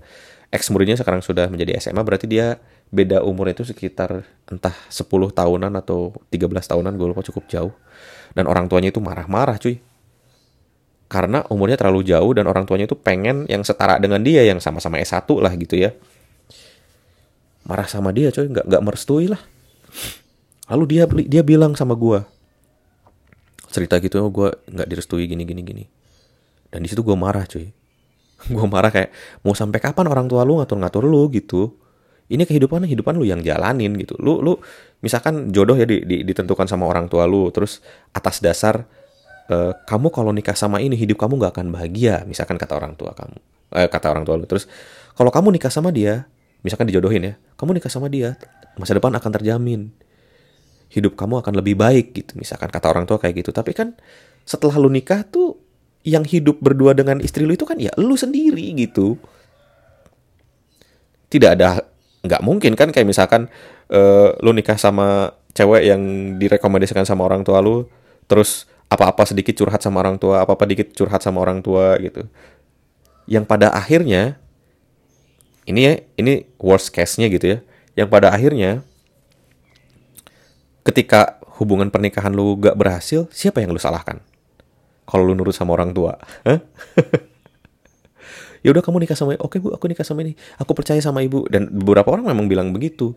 Ex 0.54 0.70
muridnya 0.70 0.94
sekarang 0.94 1.18
sudah 1.18 1.50
menjadi 1.50 1.82
SMA 1.82 1.98
berarti 2.06 2.30
dia 2.30 2.62
beda 2.94 3.26
umur 3.26 3.50
itu 3.50 3.66
sekitar 3.66 4.22
entah 4.46 4.76
10 4.86 5.10
tahunan 5.10 5.72
atau 5.82 6.14
13 6.30 6.46
tahunan 6.46 6.94
gue 6.94 7.08
lupa 7.10 7.26
cukup 7.26 7.50
jauh. 7.50 7.74
Dan 8.38 8.46
orang 8.46 8.70
tuanya 8.70 8.94
itu 8.94 9.02
marah-marah 9.02 9.58
cuy 9.58 9.82
karena 11.12 11.44
umurnya 11.52 11.76
terlalu 11.76 12.08
jauh 12.08 12.32
dan 12.32 12.48
orang 12.48 12.64
tuanya 12.64 12.88
itu 12.88 12.96
pengen 12.96 13.44
yang 13.44 13.60
setara 13.60 14.00
dengan 14.00 14.24
dia 14.24 14.48
yang 14.48 14.64
sama-sama 14.64 14.96
S1 14.96 15.28
lah 15.44 15.52
gitu 15.60 15.76
ya. 15.76 15.92
Marah 17.68 17.84
sama 17.84 18.16
dia 18.16 18.32
cuy 18.32 18.48
nggak 18.48 18.64
nggak 18.64 18.80
merestui 18.82 19.28
lah. 19.28 19.38
Lalu 20.72 20.84
dia 20.88 21.04
dia 21.28 21.44
bilang 21.44 21.76
sama 21.76 21.92
gue 21.92 22.24
cerita 23.68 24.00
gitu 24.00 24.24
oh 24.24 24.32
gue 24.32 24.48
nggak 24.72 24.88
direstui 24.88 25.28
gini 25.28 25.44
gini 25.44 25.60
gini. 25.60 25.84
Dan 26.72 26.80
di 26.80 26.88
situ 26.88 27.04
gue 27.04 27.12
marah 27.12 27.44
cuy 27.44 27.68
gue 28.56 28.66
marah 28.72 28.88
kayak 28.88 29.12
mau 29.44 29.52
sampai 29.52 29.84
kapan 29.84 30.08
orang 30.08 30.32
tua 30.32 30.48
lu 30.48 30.64
ngatur-ngatur 30.64 31.04
lu? 31.04 31.28
gitu. 31.28 31.76
Ini 32.32 32.48
kehidupan 32.48 32.88
kehidupan 32.88 33.20
lu 33.20 33.28
yang 33.28 33.44
jalanin 33.44 33.92
gitu. 34.00 34.16
Lu 34.16 34.40
lu 34.40 34.56
misalkan 35.04 35.52
jodoh 35.52 35.76
ya 35.76 35.84
di, 35.84 36.08
di, 36.08 36.24
ditentukan 36.24 36.64
sama 36.64 36.88
orang 36.88 37.04
tua 37.12 37.28
lu 37.28 37.52
terus 37.52 37.84
atas 38.16 38.40
dasar 38.40 38.88
uh, 39.48 39.72
kamu 39.88 40.12
kalau 40.12 40.30
nikah 40.30 40.54
sama 40.54 40.78
ini 40.78 40.94
hidup 40.94 41.18
kamu 41.18 41.40
nggak 41.40 41.52
akan 41.58 41.66
bahagia 41.72 42.22
misalkan 42.28 42.60
kata 42.60 42.78
orang 42.78 42.94
tua 42.94 43.16
kamu. 43.16 43.38
Eh, 43.72 43.88
kata 43.88 44.12
orang 44.12 44.24
tua 44.28 44.36
lu. 44.36 44.44
Terus 44.44 44.68
kalau 45.16 45.32
kamu 45.32 45.56
nikah 45.56 45.72
sama 45.72 45.88
dia 45.88 46.28
misalkan 46.62 46.86
dijodohin 46.86 47.22
ya 47.24 47.34
kamu 47.58 47.80
nikah 47.80 47.90
sama 47.90 48.06
dia 48.12 48.36
masa 48.76 48.92
depan 48.92 49.10
akan 49.16 49.30
terjamin. 49.40 49.90
Hidup 50.92 51.16
kamu 51.16 51.40
akan 51.40 51.56
lebih 51.56 51.80
baik 51.80 52.12
gitu 52.12 52.36
misalkan 52.36 52.68
kata 52.68 52.92
orang 52.92 53.08
tua 53.08 53.16
kayak 53.16 53.40
gitu. 53.40 53.50
Tapi 53.50 53.72
kan 53.72 53.96
setelah 54.44 54.76
lu 54.76 54.92
nikah 54.92 55.24
tuh 55.24 55.56
yang 56.02 56.26
hidup 56.26 56.58
berdua 56.58 56.92
dengan 56.92 57.22
istri 57.22 57.46
lu 57.46 57.54
itu 57.54 57.64
kan 57.64 57.80
ya 57.80 57.90
lu 57.96 58.12
sendiri 58.12 58.76
gitu. 58.76 59.16
Tidak 61.32 61.50
ada 61.56 61.80
nggak 62.22 62.42
mungkin 62.44 62.76
kan 62.78 62.94
kayak 62.94 63.08
misalkan 63.08 63.50
uh, 63.90 64.36
lu 64.44 64.52
nikah 64.54 64.78
sama 64.78 65.34
cewek 65.52 65.88
yang 65.88 66.02
direkomendasikan 66.38 67.04
sama 67.04 67.26
orang 67.26 67.42
tua 67.42 67.60
lu 67.60 67.88
terus 68.30 68.70
apa-apa 68.92 69.24
sedikit 69.24 69.56
curhat 69.56 69.80
sama 69.80 70.04
orang 70.04 70.20
tua 70.20 70.44
apa-apa 70.44 70.68
dikit 70.68 70.92
curhat 70.92 71.24
sama 71.24 71.40
orang 71.40 71.64
tua 71.64 71.96
gitu. 71.96 72.28
Yang 73.24 73.44
pada 73.48 73.72
akhirnya 73.72 74.36
ini 75.64 75.80
ya 75.88 75.94
ini 76.20 76.44
worst 76.60 76.92
case-nya 76.92 77.32
gitu 77.32 77.56
ya. 77.56 77.58
Yang 77.96 78.08
pada 78.12 78.28
akhirnya 78.28 78.84
ketika 80.84 81.40
hubungan 81.56 81.88
pernikahan 81.88 82.34
lu 82.34 82.58
gak 82.60 82.76
berhasil 82.76 83.28
siapa 83.32 83.64
yang 83.64 83.72
lu 83.72 83.80
salahkan? 83.80 84.20
Kalau 85.08 85.24
lu 85.24 85.32
nurut 85.32 85.56
sama 85.56 85.74
orang 85.74 85.96
tua 85.96 86.14
ya 88.62 88.70
udah 88.70 88.78
kamu 88.78 89.02
nikah 89.02 89.18
sama 89.18 89.34
oke 89.42 89.58
bu 89.58 89.74
aku 89.74 89.90
nikah 89.90 90.06
sama 90.06 90.22
ini. 90.22 90.38
Aku 90.60 90.72
percaya 90.72 91.02
sama 91.02 91.20
ibu. 91.24 91.48
Dan 91.50 91.68
beberapa 91.72 92.14
orang 92.14 92.30
memang 92.30 92.46
bilang 92.46 92.68
begitu. 92.70 93.16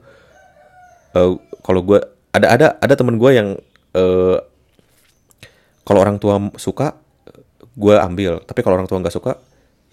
Uh, 1.16 1.40
kalau 1.64 1.86
gue 1.86 2.02
ada 2.36 2.48
ada 2.52 2.68
ada 2.82 2.94
teman 2.98 3.16
gue 3.16 3.32
yang 3.32 3.56
uh, 3.96 4.38
kalau 5.88 6.00
orang 6.02 6.18
tua 6.20 6.42
suka 6.60 6.98
gue 7.76 7.96
ambil 7.96 8.42
tapi 8.44 8.60
kalau 8.66 8.82
orang 8.82 8.90
tua 8.90 9.00
nggak 9.00 9.16
suka 9.16 9.38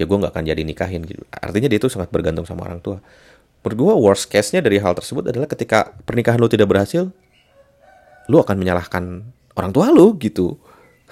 ya 0.00 0.08
gue 0.08 0.16
nggak 0.16 0.32
akan 0.32 0.44
jadi 0.48 0.62
nikahin 0.64 1.04
gitu 1.06 1.22
artinya 1.30 1.68
dia 1.68 1.78
itu 1.78 1.86
sangat 1.92 2.08
bergantung 2.08 2.48
sama 2.48 2.66
orang 2.66 2.80
tua 2.80 2.98
menurut 3.62 3.76
gue 3.78 3.94
worst 4.08 4.26
case 4.26 4.56
nya 4.56 4.64
dari 4.64 4.82
hal 4.82 4.96
tersebut 4.96 5.30
adalah 5.30 5.46
ketika 5.46 5.94
pernikahan 6.02 6.40
lo 6.42 6.50
tidak 6.50 6.66
berhasil 6.66 7.12
lo 8.26 8.36
akan 8.42 8.56
menyalahkan 8.58 9.22
orang 9.54 9.70
tua 9.70 9.92
lo 9.92 10.16
gitu 10.18 10.58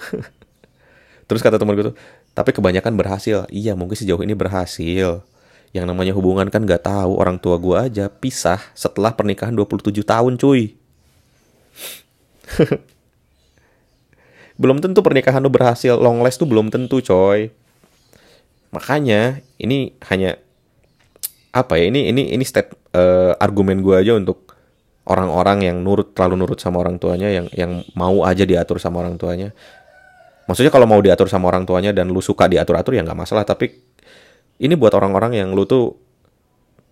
terus 1.27 1.39
kata 1.39 1.61
teman 1.61 1.77
gue 1.77 1.93
tuh 1.93 1.95
tapi 2.31 2.55
kebanyakan 2.55 2.95
berhasil. 2.95 3.43
Iya, 3.51 3.75
mungkin 3.75 3.99
sejauh 3.99 4.23
ini 4.23 4.31
berhasil. 4.31 5.23
Yang 5.71 5.85
namanya 5.87 6.11
hubungan 6.15 6.47
kan 6.51 6.67
gak 6.67 6.83
tahu 6.83 7.15
orang 7.15 7.39
tua 7.39 7.55
gue 7.55 7.75
aja 7.75 8.11
pisah 8.11 8.59
setelah 8.75 9.15
pernikahan 9.15 9.55
27 9.55 10.03
tahun 10.03 10.35
cuy. 10.35 10.75
belum 14.61 14.77
tentu 14.77 15.01
pernikahan 15.01 15.41
lu 15.41 15.49
berhasil, 15.49 15.97
long 15.97 16.21
last 16.21 16.37
tuh 16.37 16.45
belum 16.45 16.69
tentu 16.69 17.01
coy. 17.01 17.49
Makanya 18.69 19.41
ini 19.57 19.97
hanya 20.13 20.37
apa 21.51 21.81
ya 21.81 21.89
ini 21.89 22.07
ini 22.13 22.31
ini 22.31 22.45
step 22.45 22.71
uh, 22.95 23.35
argumen 23.41 23.81
gue 23.83 23.97
aja 23.97 24.15
untuk 24.15 24.53
orang-orang 25.09 25.67
yang 25.67 25.81
nurut 25.81 26.13
terlalu 26.15 26.45
nurut 26.45 26.61
sama 26.61 26.79
orang 26.79 26.95
tuanya 27.01 27.27
yang 27.27 27.49
yang 27.51 27.83
mau 27.97 28.21
aja 28.23 28.45
diatur 28.45 28.77
sama 28.77 29.01
orang 29.01 29.17
tuanya. 29.17 29.49
Maksudnya 30.45 30.69
kalau 30.69 30.85
mau 30.85 31.01
diatur 31.01 31.25
sama 31.25 31.49
orang 31.49 31.65
tuanya 31.65 31.89
dan 31.89 32.13
lu 32.13 32.21
suka 32.21 32.45
diatur-atur 32.45 32.93
ya 32.93 33.01
nggak 33.01 33.17
masalah. 33.17 33.43
Tapi 33.43 33.73
ini 34.61 34.77
buat 34.77 34.93
orang-orang 34.93 35.41
yang 35.41 35.57
lu 35.57 35.65
tuh 35.65 35.97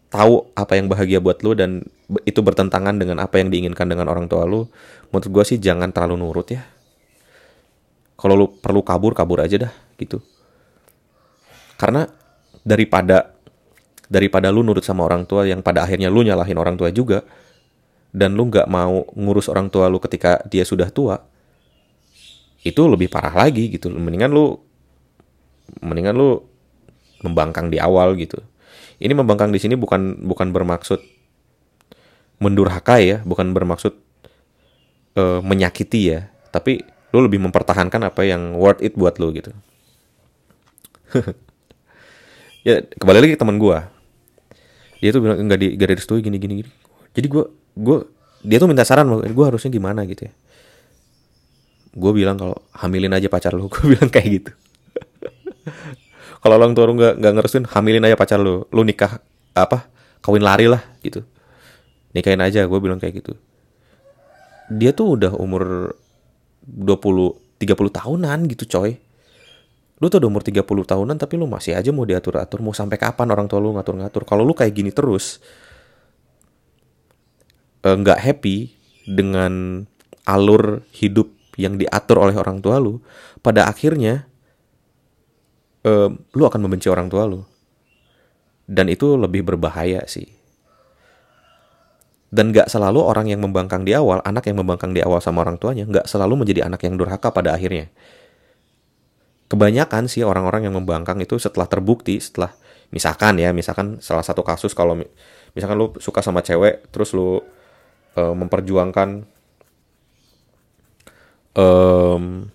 tahu 0.10 0.50
apa 0.58 0.74
yang 0.74 0.90
bahagia 0.90 1.22
buat 1.22 1.46
lu 1.46 1.54
dan 1.54 1.86
itu 2.26 2.42
bertentangan 2.42 2.98
dengan 2.98 3.22
apa 3.22 3.38
yang 3.38 3.54
diinginkan 3.54 3.86
dengan 3.86 4.10
orang 4.10 4.26
tua 4.26 4.50
lu 4.50 4.66
menurut 5.14 5.30
gue 5.30 5.44
sih 5.46 5.62
jangan 5.62 5.94
terlalu 5.94 6.18
nurut 6.18 6.50
ya 6.50 6.66
kalau 8.20 8.36
lu 8.36 8.46
perlu 8.52 8.84
kabur 8.84 9.16
kabur 9.16 9.40
aja 9.40 9.68
dah 9.68 9.74
gitu. 9.96 10.20
Karena 11.80 12.04
daripada 12.68 13.32
daripada 14.12 14.52
lu 14.52 14.62
nurut 14.62 14.84
sama 14.84 15.08
orang 15.08 15.24
tua 15.24 15.48
yang 15.48 15.64
pada 15.64 15.88
akhirnya 15.88 16.12
lu 16.12 16.28
nyalahin 16.28 16.60
orang 16.60 16.76
tua 16.76 16.92
juga 16.92 17.24
dan 18.12 18.36
lu 18.36 18.52
nggak 18.52 18.68
mau 18.68 19.08
ngurus 19.16 19.48
orang 19.48 19.72
tua 19.72 19.88
lu 19.88 20.02
ketika 20.04 20.44
dia 20.50 20.68
sudah 20.68 20.92
tua 20.92 21.24
itu 22.68 22.82
lebih 22.84 23.08
parah 23.08 23.32
lagi 23.32 23.72
gitu. 23.72 23.88
Mendingan 23.88 24.36
lu 24.36 24.60
mendingan 25.80 26.12
lu 26.12 26.44
membangkang 27.24 27.72
di 27.72 27.80
awal 27.80 28.20
gitu. 28.20 28.44
Ini 29.00 29.16
membangkang 29.16 29.56
di 29.56 29.64
sini 29.64 29.80
bukan 29.80 30.28
bukan 30.28 30.52
bermaksud 30.52 31.00
mendurhakai 32.40 33.02
ya 33.16 33.18
bukan 33.24 33.52
bermaksud 33.52 33.94
uh, 35.20 35.40
menyakiti 35.44 36.16
ya 36.16 36.32
tapi 36.56 36.82
lu 37.10 37.26
lebih 37.26 37.42
mempertahankan 37.42 38.06
apa 38.06 38.22
yang 38.26 38.54
worth 38.58 38.82
it 38.86 38.94
buat 38.94 39.18
lu 39.18 39.34
gitu. 39.34 39.52
Ya 42.60 42.84
kembali 42.84 43.24
lagi 43.24 43.34
ke 43.34 43.40
teman 43.40 43.56
gue 43.56 43.80
dia 45.00 45.16
tuh 45.16 45.24
bilang 45.24 45.40
nggak 45.40 45.60
di 45.60 45.68
gak 45.80 45.90
direstui 45.96 46.20
gini 46.20 46.38
gini 46.38 46.54
gini. 46.64 46.72
Jadi 47.16 47.28
gue 47.32 47.44
gue 47.80 47.98
dia 48.44 48.60
tuh 48.60 48.68
minta 48.68 48.84
saran 48.84 49.08
gue 49.08 49.46
harusnya 49.48 49.72
gimana? 49.72 50.04
Gitu 50.04 50.28
ya. 50.28 50.34
Gue 51.96 52.12
bilang 52.12 52.36
kalau 52.36 52.60
hamilin 52.76 53.16
aja 53.16 53.32
pacar 53.32 53.56
lu. 53.56 53.68
Gue 53.74 53.98
bilang 53.98 54.12
kayak 54.14 54.28
gitu. 54.30 54.52
Kalau 56.44 56.56
orang 56.56 56.78
tua 56.78 56.86
lu 56.86 56.96
nggak 56.96 57.18
nggak 57.18 57.34
ngerestuin 57.34 57.66
hamilin 57.74 58.06
aja 58.06 58.16
pacar 58.16 58.38
lu. 58.38 58.68
Lu 58.70 58.86
nikah 58.86 59.18
apa 59.58 59.90
kawin 60.22 60.46
lari 60.46 60.70
lah 60.70 60.84
gitu. 61.02 61.26
Nikahin 62.14 62.40
aja 62.44 62.64
gue 62.70 62.80
bilang 62.80 63.02
kayak 63.02 63.26
gitu. 63.26 63.34
Dia 64.70 64.94
tuh 64.94 65.18
udah 65.18 65.34
umur 65.34 65.96
20 66.70 67.60
30 67.60 67.76
tahunan 67.92 68.40
gitu 68.48 68.64
coy. 68.66 68.96
Lu 70.00 70.08
tuh 70.08 70.24
udah 70.24 70.30
umur 70.32 70.44
30 70.46 70.64
tahunan 70.64 71.16
tapi 71.20 71.36
lu 71.36 71.44
masih 71.44 71.76
aja 71.76 71.92
mau 71.92 72.08
diatur-atur 72.08 72.64
mau 72.64 72.72
sampai 72.72 72.96
kapan 72.96 73.28
orang 73.36 73.52
tua 73.52 73.60
lu 73.60 73.76
ngatur-ngatur. 73.76 74.24
Kalau 74.24 74.48
lu 74.48 74.56
kayak 74.56 74.72
gini 74.72 74.96
terus 74.96 75.44
eh, 77.84 77.96
nggak 77.96 78.20
uh, 78.20 78.24
happy 78.24 78.72
dengan 79.04 79.84
alur 80.24 80.88
hidup 80.96 81.28
yang 81.60 81.76
diatur 81.76 82.24
oleh 82.24 82.36
orang 82.40 82.64
tua 82.64 82.80
lu 82.80 83.04
pada 83.44 83.68
akhirnya 83.68 84.24
uh, 85.84 86.08
lu 86.08 86.44
akan 86.48 86.64
membenci 86.64 86.88
orang 86.88 87.12
tua 87.12 87.28
lu. 87.28 87.44
Dan 88.70 88.88
itu 88.88 89.20
lebih 89.20 89.44
berbahaya 89.44 90.06
sih 90.08 90.39
dan 92.30 92.54
gak 92.54 92.70
selalu 92.70 93.02
orang 93.02 93.26
yang 93.26 93.42
membangkang 93.42 93.82
di 93.82 93.98
awal, 93.98 94.22
anak 94.22 94.46
yang 94.46 94.62
membangkang 94.62 94.94
di 94.94 95.02
awal 95.02 95.18
sama 95.18 95.42
orang 95.42 95.58
tuanya, 95.58 95.90
gak 95.90 96.06
selalu 96.06 96.46
menjadi 96.46 96.70
anak 96.70 96.86
yang 96.86 96.94
durhaka 96.94 97.34
pada 97.34 97.58
akhirnya. 97.58 97.90
Kebanyakan 99.50 100.06
sih 100.06 100.22
orang-orang 100.22 100.70
yang 100.70 100.78
membangkang 100.78 101.18
itu 101.26 101.42
setelah 101.42 101.66
terbukti, 101.66 102.22
setelah 102.22 102.54
misalkan 102.94 103.42
ya, 103.42 103.50
misalkan 103.50 103.98
salah 103.98 104.22
satu 104.22 104.46
kasus 104.46 104.78
kalau 104.78 104.94
misalkan 105.58 105.78
lu 105.82 105.98
suka 105.98 106.22
sama 106.22 106.46
cewek, 106.46 106.94
terus 106.94 107.18
lu 107.18 107.42
uh, 108.14 108.34
memperjuangkan 108.38 109.26
um, 111.58 112.46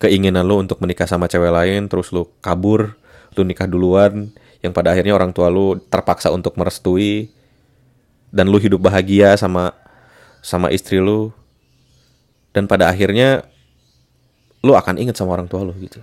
keinginan 0.00 0.48
lu 0.48 0.64
untuk 0.64 0.80
menikah 0.80 1.04
sama 1.04 1.28
cewek 1.28 1.52
lain, 1.52 1.84
terus 1.92 2.16
lu 2.16 2.32
kabur, 2.40 2.96
lu 3.36 3.42
nikah 3.44 3.68
duluan, 3.68 4.32
yang 4.64 4.72
pada 4.72 4.96
akhirnya 4.96 5.12
orang 5.12 5.36
tua 5.36 5.52
lu 5.52 5.76
terpaksa 5.76 6.32
untuk 6.32 6.56
merestui, 6.56 7.28
dan 8.28 8.48
lu 8.48 8.60
hidup 8.60 8.80
bahagia 8.80 9.36
sama 9.36 9.72
sama 10.44 10.70
istri 10.72 11.00
lu 11.00 11.32
dan 12.52 12.66
pada 12.66 12.88
akhirnya 12.88 13.46
lu 14.64 14.74
akan 14.74 14.98
inget 14.98 15.14
sama 15.14 15.38
orang 15.38 15.46
tua 15.46 15.62
lu 15.62 15.74
gitu. 15.78 16.02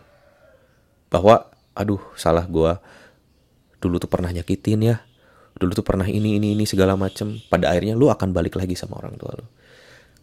Bahwa 1.11 1.51
aduh 1.75 2.01
salah 2.15 2.47
gua. 2.47 2.79
Dulu 3.83 3.99
tuh 3.99 4.09
pernah 4.09 4.31
nyakitin 4.31 4.79
ya. 4.81 4.95
Dulu 5.55 5.71
tuh 5.75 5.85
pernah 5.85 6.07
ini 6.07 6.39
ini 6.39 6.55
ini 6.55 6.63
segala 6.63 6.95
macem. 6.95 7.39
Pada 7.51 7.71
akhirnya 7.71 7.93
lu 7.95 8.07
akan 8.07 8.31
balik 8.31 8.55
lagi 8.55 8.73
sama 8.73 8.97
orang 8.99 9.19
tua 9.19 9.35
lu. 9.35 9.45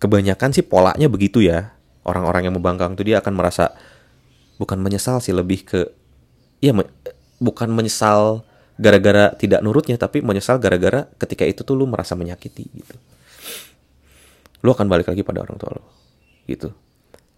Kebanyakan 0.00 0.50
sih 0.56 0.64
polanya 0.64 1.06
begitu 1.06 1.44
ya. 1.44 1.76
Orang-orang 2.02 2.50
yang 2.50 2.54
membangkang 2.58 2.98
tuh 2.98 3.06
dia 3.06 3.22
akan 3.22 3.38
merasa 3.38 3.70
bukan 4.58 4.80
menyesal 4.82 5.22
sih 5.22 5.30
lebih 5.30 5.62
ke 5.62 5.80
ya 6.58 6.74
me, 6.74 6.88
bukan 7.38 7.70
menyesal 7.70 8.42
gara-gara 8.82 9.30
tidak 9.38 9.62
nurutnya 9.62 9.94
tapi 9.94 10.18
menyesal 10.26 10.58
gara-gara 10.58 11.06
ketika 11.22 11.46
itu 11.46 11.62
tuh 11.62 11.78
lu 11.78 11.86
merasa 11.86 12.18
menyakiti 12.18 12.66
gitu. 12.74 12.98
Lu 14.66 14.74
akan 14.74 14.90
balik 14.90 15.06
lagi 15.06 15.22
pada 15.22 15.46
orang 15.46 15.54
tua 15.54 15.78
lu 15.78 15.84
gitu. 16.50 16.74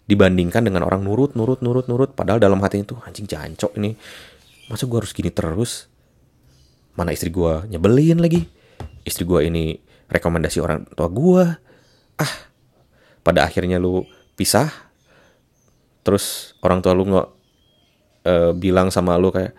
Dibandingkan 0.08 0.64
dengan 0.64 0.88
orang 0.88 1.04
nurut 1.04 1.36
nurut 1.36 1.60
nurut 1.60 1.84
nurut 1.84 2.16
padahal 2.16 2.40
dalam 2.40 2.56
hatinya 2.64 2.96
tuh 2.96 2.98
anjing 3.04 3.28
jancok 3.28 3.76
ini. 3.76 3.92
Masa 4.72 4.88
gue 4.88 4.96
harus 4.96 5.12
gini 5.12 5.28
terus? 5.28 5.92
Mana 6.96 7.12
istri 7.12 7.28
gue 7.28 7.68
nyebelin 7.68 8.24
lagi? 8.24 8.48
Istri 9.04 9.28
gue 9.28 9.40
ini 9.44 9.76
rekomendasi 10.08 10.64
orang 10.64 10.88
tua 10.96 11.12
gue 11.12 11.44
ah 12.16 12.32
pada 13.20 13.44
akhirnya 13.44 13.76
lu 13.76 14.08
pisah. 14.32 14.72
Terus 16.00 16.56
orang 16.64 16.80
tua 16.80 16.96
lu 16.96 17.04
nggak 17.04 17.28
uh, 18.28 18.52
bilang 18.56 18.88
sama 18.88 19.20
lu 19.20 19.28
kayak 19.28 19.52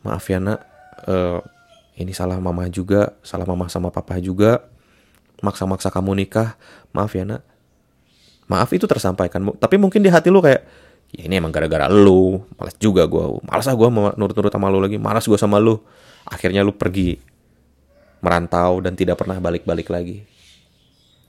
maaf 0.00 0.24
ya 0.32 0.40
nak 0.40 0.69
uh, 1.06 1.40
ini 2.00 2.12
salah 2.16 2.40
mama 2.40 2.66
juga, 2.72 3.14
salah 3.20 3.44
mama 3.44 3.68
sama 3.68 3.92
papa 3.92 4.16
juga, 4.18 4.64
maksa-maksa 5.44 5.92
kamu 5.92 6.24
nikah, 6.24 6.56
maaf 6.96 7.12
ya 7.12 7.24
nak. 7.28 7.42
Maaf 8.50 8.72
itu 8.74 8.88
tersampaikan, 8.88 9.46
tapi 9.60 9.78
mungkin 9.78 10.02
di 10.02 10.10
hati 10.10 10.26
lu 10.26 10.42
kayak, 10.42 10.66
ya 11.14 11.22
ini 11.28 11.38
emang 11.38 11.54
gara-gara 11.54 11.86
lu, 11.86 12.42
malas 12.58 12.74
juga 12.82 13.06
gue, 13.06 13.38
malas 13.46 13.68
ah 13.70 13.76
gue 13.78 13.88
nurut-nurut 14.18 14.50
sama 14.50 14.66
lu 14.72 14.82
lagi, 14.82 14.98
malas 14.98 15.22
gue 15.28 15.38
sama 15.38 15.62
lu. 15.62 15.78
Akhirnya 16.26 16.66
lu 16.66 16.74
pergi 16.74 17.16
merantau 18.20 18.82
dan 18.84 18.98
tidak 18.98 19.22
pernah 19.22 19.38
balik-balik 19.38 19.88
lagi. 19.88 20.26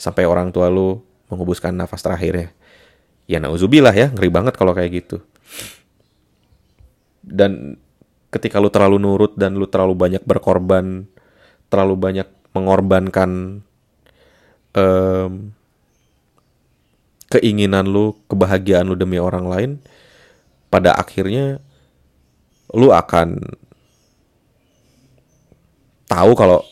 Sampai 0.02 0.26
orang 0.26 0.50
tua 0.50 0.68
lu 0.68 1.00
menghubuskan 1.30 1.72
nafas 1.72 2.02
terakhirnya. 2.02 2.52
Ya 3.30 3.38
nauzubillah 3.40 3.94
ya, 3.96 4.10
ngeri 4.12 4.30
banget 4.34 4.58
kalau 4.58 4.74
kayak 4.76 4.92
gitu. 5.06 5.22
Dan 7.22 7.78
ketika 8.32 8.64
lu 8.64 8.72
terlalu 8.72 8.98
nurut 8.98 9.36
dan 9.36 9.60
lu 9.60 9.68
terlalu 9.68 9.94
banyak 9.94 10.24
berkorban, 10.24 11.04
terlalu 11.68 11.96
banyak 12.00 12.28
mengorbankan 12.56 13.60
um, 14.72 15.52
keinginan 17.28 17.88
lu, 17.92 18.16
kebahagiaan 18.32 18.88
lu 18.88 18.96
demi 18.96 19.20
orang 19.20 19.46
lain, 19.48 19.72
pada 20.72 20.96
akhirnya 20.96 21.60
lu 22.72 22.96
akan 22.96 23.36
tahu 26.08 26.32
kalau 26.36 26.64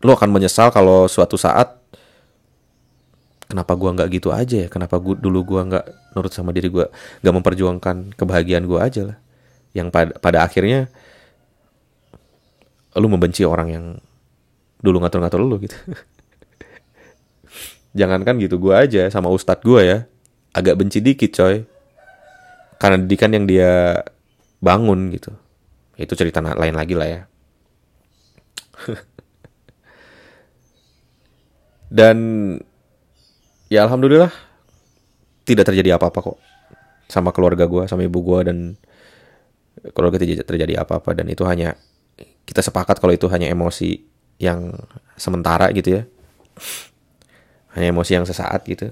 lu 0.00 0.10
akan 0.16 0.32
menyesal 0.32 0.72
kalau 0.72 1.04
suatu 1.04 1.36
saat 1.36 1.76
kenapa 3.44 3.76
gua 3.76 3.92
nggak 3.92 4.08
gitu 4.16 4.32
aja 4.32 4.64
ya? 4.64 4.68
Kenapa 4.72 4.96
gua, 4.96 5.20
dulu 5.20 5.44
gua 5.44 5.68
nggak 5.68 6.16
nurut 6.16 6.32
sama 6.32 6.56
diri 6.56 6.72
gua? 6.72 6.88
Nggak 7.20 7.34
memperjuangkan 7.36 7.96
kebahagiaan 8.16 8.64
gua 8.64 8.88
aja 8.88 9.04
lah 9.12 9.19
yang 9.76 9.90
pada 9.90 10.18
pada 10.18 10.42
akhirnya 10.42 10.90
lu 12.98 13.06
membenci 13.06 13.46
orang 13.46 13.68
yang 13.70 13.84
dulu 14.82 14.98
ngatur-ngatur 15.02 15.40
lu 15.42 15.56
gitu. 15.62 15.76
Jangankan 17.98 18.38
gitu 18.42 18.58
gue 18.58 18.74
aja 18.74 19.10
sama 19.10 19.30
ustadz 19.30 19.62
gue 19.62 19.82
ya 19.82 19.98
agak 20.54 20.78
benci 20.78 20.98
dikit 20.98 21.30
coy. 21.36 21.62
Karena 22.80 22.96
didikan 22.96 23.36
yang 23.36 23.44
dia 23.44 24.00
bangun 24.58 25.12
gitu. 25.12 25.30
Itu 26.00 26.16
cerita 26.16 26.40
lain 26.40 26.74
lagi 26.74 26.94
lah 26.96 27.08
ya. 27.08 27.20
Dan 31.98 32.16
ya 33.68 33.86
alhamdulillah 33.86 34.32
tidak 35.44 35.66
terjadi 35.66 35.98
apa-apa 35.98 36.22
kok 36.22 36.38
sama 37.10 37.34
keluarga 37.34 37.66
gue, 37.66 37.90
sama 37.90 38.06
ibu 38.06 38.22
gue 38.22 38.40
dan 38.46 38.58
kalau 39.94 40.12
tidak 40.12 40.44
terjadi 40.44 40.84
apa-apa 40.84 41.16
dan 41.16 41.26
itu 41.32 41.42
hanya 41.48 41.76
kita 42.44 42.60
sepakat 42.60 43.00
kalau 43.00 43.14
itu 43.14 43.30
hanya 43.32 43.48
emosi 43.48 44.02
yang 44.40 44.74
sementara 45.14 45.70
gitu 45.72 46.00
ya. 46.00 46.02
Hanya 47.76 47.94
emosi 47.94 48.18
yang 48.18 48.26
sesaat 48.26 48.66
gitu. 48.66 48.90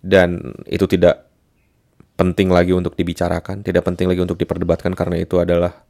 Dan 0.00 0.54
itu 0.66 0.88
tidak 0.88 1.28
penting 2.16 2.48
lagi 2.48 2.72
untuk 2.72 2.96
dibicarakan 2.96 3.60
tidak 3.60 3.84
penting 3.84 4.08
lagi 4.08 4.24
untuk 4.24 4.40
diperdebatkan 4.40 4.96
karena 4.96 5.20
itu 5.20 5.36
adalah 5.36 5.84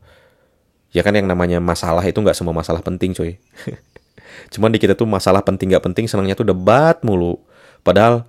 ya 0.90 1.06
kan 1.06 1.14
yang 1.14 1.30
namanya 1.30 1.62
masalah 1.62 2.02
itu 2.02 2.18
nggak 2.18 2.34
semua 2.34 2.52
masalah 2.52 2.82
penting 2.82 3.14
coy. 3.14 3.38
Cuman 4.52 4.74
di 4.74 4.82
kita 4.82 4.98
tuh 4.98 5.06
masalah 5.06 5.40
penting 5.46 5.72
nggak 5.72 5.84
penting 5.86 6.04
senangnya 6.10 6.34
tuh 6.34 6.50
debat 6.50 6.98
mulu. 7.06 7.38
Padahal 7.86 8.26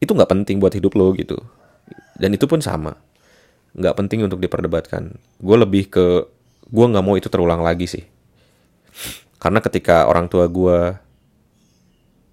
itu 0.00 0.10
nggak 0.10 0.30
penting 0.32 0.56
buat 0.58 0.72
hidup 0.72 0.96
lo 0.96 1.12
gitu. 1.12 1.36
Dan 2.16 2.32
itu 2.32 2.48
pun 2.48 2.64
sama 2.64 2.96
nggak 3.76 3.94
penting 3.94 4.24
untuk 4.24 4.40
diperdebatkan. 4.40 5.20
Gue 5.36 5.56
lebih 5.60 5.92
ke 5.92 6.24
gue 6.66 6.86
nggak 6.88 7.04
mau 7.04 7.14
itu 7.14 7.28
terulang 7.28 7.60
lagi 7.60 7.86
sih. 7.86 8.04
Karena 9.36 9.60
ketika 9.60 10.08
orang 10.08 10.32
tua 10.32 10.48
gue 10.48 10.96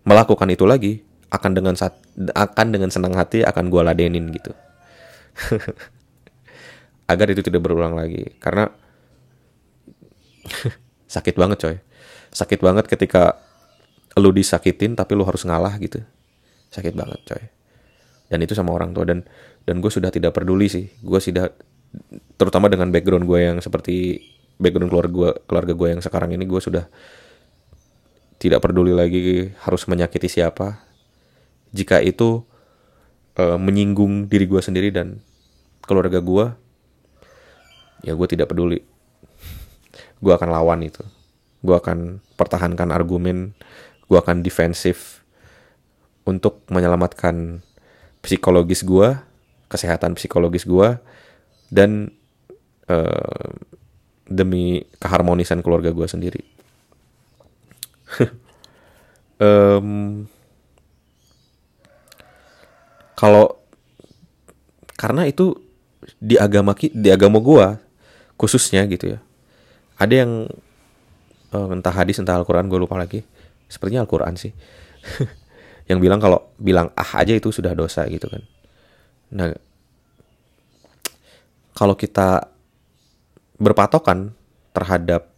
melakukan 0.08 0.48
itu 0.50 0.64
lagi, 0.64 1.04
akan 1.30 1.52
dengan 1.52 1.76
saat, 1.76 2.00
akan 2.16 2.68
dengan 2.72 2.90
senang 2.90 3.14
hati 3.18 3.44
akan 3.44 3.68
gue 3.68 3.82
ladenin 3.84 4.32
gitu. 4.32 4.56
Agar 7.12 7.28
itu 7.34 7.44
tidak 7.44 7.66
berulang 7.68 8.00
lagi. 8.00 8.32
Karena 8.40 8.72
sakit 11.14 11.36
banget 11.36 11.58
coy. 11.60 11.78
Sakit 12.32 12.60
banget 12.64 12.88
ketika 12.88 13.38
lu 14.16 14.32
disakitin 14.32 14.96
tapi 14.96 15.18
lu 15.18 15.28
harus 15.28 15.44
ngalah 15.44 15.76
gitu. 15.82 16.00
Sakit 16.72 16.96
banget 16.96 17.20
coy. 17.28 17.44
Dan 18.34 18.42
itu 18.42 18.58
sama 18.58 18.74
orang 18.74 18.98
tua. 18.98 19.06
Dan 19.06 19.22
dan 19.62 19.78
gue 19.78 19.92
sudah 19.94 20.10
tidak 20.10 20.34
peduli 20.34 20.66
sih. 20.66 20.90
Gue 21.06 21.22
sudah 21.22 21.54
terutama 22.42 22.74
dengan 22.74 22.90
background 22.90 23.30
gue 23.30 23.40
yang 23.46 23.58
seperti 23.62 24.18
background 24.58 24.90
keluarga 24.90 25.14
gue 25.14 25.30
keluarga 25.46 25.74
gue 25.78 25.88
yang 25.94 26.02
sekarang 26.02 26.34
ini 26.34 26.50
gue 26.50 26.58
sudah 26.58 26.90
tidak 28.42 28.66
peduli 28.66 28.92
lagi 28.92 29.54
harus 29.62 29.86
menyakiti 29.86 30.28
siapa. 30.28 30.82
Jika 31.70 32.02
itu 32.02 32.42
uh, 33.38 33.58
menyinggung 33.62 34.30
diri 34.30 34.50
gue 34.50 34.62
sendiri 34.62 34.90
dan 34.90 35.22
keluarga 35.86 36.18
gue 36.20 36.46
ya 38.04 38.18
gue 38.18 38.28
tidak 38.28 38.52
peduli. 38.52 38.84
Gue 40.20 40.34
akan 40.34 40.50
lawan 40.52 40.84
itu. 40.84 41.06
Gue 41.64 41.76
akan 41.80 42.20
pertahankan 42.36 42.92
argumen. 42.92 43.56
Gue 44.12 44.20
akan 44.20 44.44
defensif 44.44 45.24
untuk 46.28 46.64
menyelamatkan 46.68 47.64
psikologis 48.24 48.88
gue, 48.88 49.14
kesehatan 49.68 50.16
psikologis 50.16 50.64
gue, 50.64 50.96
dan 51.68 52.10
uh, 52.88 53.52
demi 54.26 54.88
keharmonisan 54.98 55.60
keluarga 55.60 55.92
gue 55.92 56.08
sendiri. 56.08 56.44
um, 59.44 60.24
kalau 63.20 63.60
karena 64.96 65.28
itu 65.28 65.58
di 66.20 66.36
agama 66.40 66.76
di 66.76 67.10
agama 67.12 67.40
gue 67.40 67.68
khususnya 68.36 68.84
gitu 68.88 69.16
ya 69.16 69.20
ada 70.00 70.14
yang 70.26 70.32
uh, 71.56 71.70
entah 71.72 71.96
hadis 71.96 72.20
entah 72.20 72.36
Al-Quran 72.40 72.68
gue 72.68 72.80
lupa 72.80 73.00
lagi 73.00 73.24
sepertinya 73.72 74.04
Al-Quran 74.04 74.36
sih 74.36 74.52
yang 75.88 76.00
bilang 76.00 76.20
kalau 76.20 76.54
bilang 76.56 76.92
ah 76.96 77.12
aja 77.20 77.36
itu 77.36 77.52
sudah 77.52 77.76
dosa 77.76 78.08
gitu 78.08 78.28
kan. 78.32 78.44
Nah 79.36 79.52
kalau 81.74 81.98
kita 81.98 82.48
berpatokan 83.58 84.32
terhadap 84.72 85.30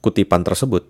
kutipan 0.00 0.42
tersebut 0.46 0.86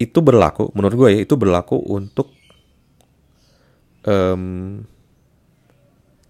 itu 0.00 0.18
berlaku 0.24 0.72
menurut 0.72 0.96
gue 0.96 1.08
ya 1.12 1.20
itu 1.22 1.34
berlaku 1.36 1.76
untuk 1.76 2.32
um, 4.08 4.80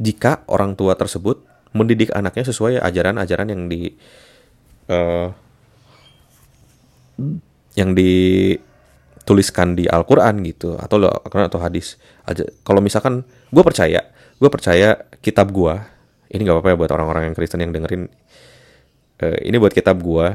jika 0.01 0.43
orang 0.51 0.75
tua 0.75 0.99
tersebut 0.99 1.45
mendidik 1.71 2.11
anaknya 2.11 2.51
sesuai 2.51 2.83
ajaran-ajaran 2.83 3.49
yang 3.53 3.63
di 3.71 3.95
uh, 4.91 5.31
yang 7.79 7.95
dituliskan 9.31 9.79
di 9.79 9.87
Al-Quran 9.87 10.43
gitu 10.43 10.75
atau 10.75 10.99
Al-Quran 11.07 11.47
atau 11.47 11.63
hadis 11.63 11.95
aja 12.27 12.43
kalau 12.67 12.83
misalkan 12.83 13.23
gue 13.55 13.63
percaya 13.63 14.11
gue 14.43 14.51
percaya 14.51 15.07
kitab 15.23 15.55
gue 15.55 15.79
ini 16.35 16.43
nggak 16.43 16.59
apa-apa 16.59 16.75
ya 16.75 16.77
buat 16.83 16.91
orang-orang 16.91 17.23
yang 17.31 17.35
Kristen 17.39 17.63
yang 17.63 17.71
dengerin 17.71 18.11
uh, 19.23 19.39
ini 19.47 19.55
buat 19.63 19.71
kitab 19.71 20.03
gue 20.03 20.35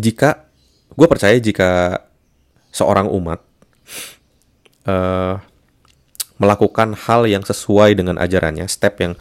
jika 0.00 0.48
gue 0.96 1.04
percaya 1.04 1.36
jika 1.36 2.00
seorang 2.72 3.12
umat 3.12 3.44
uh, 4.88 5.36
melakukan 6.40 6.94
hal 6.94 7.26
yang 7.26 7.42
sesuai 7.42 7.98
dengan 7.98 8.16
ajarannya, 8.16 8.70
step 8.70 9.02
yang 9.02 9.12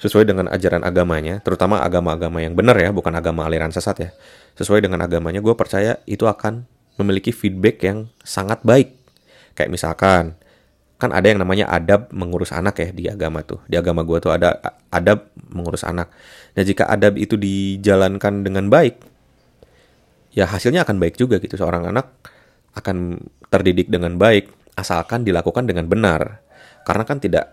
sesuai 0.00 0.24
dengan 0.24 0.48
ajaran 0.48 0.80
agamanya, 0.80 1.44
terutama 1.44 1.84
agama-agama 1.84 2.40
yang 2.40 2.56
benar 2.56 2.74
ya, 2.80 2.88
bukan 2.88 3.12
agama 3.12 3.44
aliran 3.44 3.68
sesat 3.68 3.96
ya. 4.00 4.10
Sesuai 4.58 4.82
dengan 4.82 4.98
agamanya, 5.06 5.38
gue 5.38 5.54
percaya 5.54 6.02
itu 6.02 6.26
akan 6.26 6.66
memiliki 6.98 7.30
feedback 7.30 7.78
yang 7.86 8.10
sangat 8.26 8.58
baik. 8.66 8.90
Kayak 9.54 9.70
misalkan, 9.70 10.34
kan 10.98 11.14
ada 11.14 11.30
yang 11.30 11.38
namanya 11.38 11.70
adab 11.70 12.10
mengurus 12.10 12.50
anak 12.50 12.82
ya 12.82 12.90
di 12.90 13.06
agama 13.06 13.46
tuh. 13.46 13.62
Di 13.70 13.78
agama 13.78 14.02
gue 14.02 14.18
tuh 14.18 14.34
ada 14.34 14.58
adab 14.90 15.30
mengurus 15.54 15.86
anak. 15.86 16.10
Nah 16.58 16.66
jika 16.66 16.90
adab 16.90 17.14
itu 17.14 17.38
dijalankan 17.38 18.42
dengan 18.42 18.66
baik, 18.66 18.98
ya 20.34 20.50
hasilnya 20.50 20.82
akan 20.82 20.98
baik 20.98 21.14
juga 21.14 21.38
gitu. 21.38 21.54
Seorang 21.54 21.86
anak 21.86 22.10
akan 22.74 23.22
terdidik 23.46 23.94
dengan 23.94 24.18
baik, 24.18 24.50
asalkan 24.74 25.22
dilakukan 25.22 25.70
dengan 25.70 25.86
benar. 25.86 26.42
Karena 26.82 27.06
kan 27.06 27.22
tidak 27.22 27.46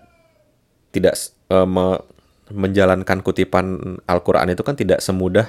tidak 0.89 1.13
me, 1.69 2.01
menjalankan 2.49 3.21
kutipan 3.21 3.97
Al-Qur'an 4.09 4.49
itu 4.49 4.65
kan 4.65 4.73
tidak 4.73 5.05
semudah 5.05 5.45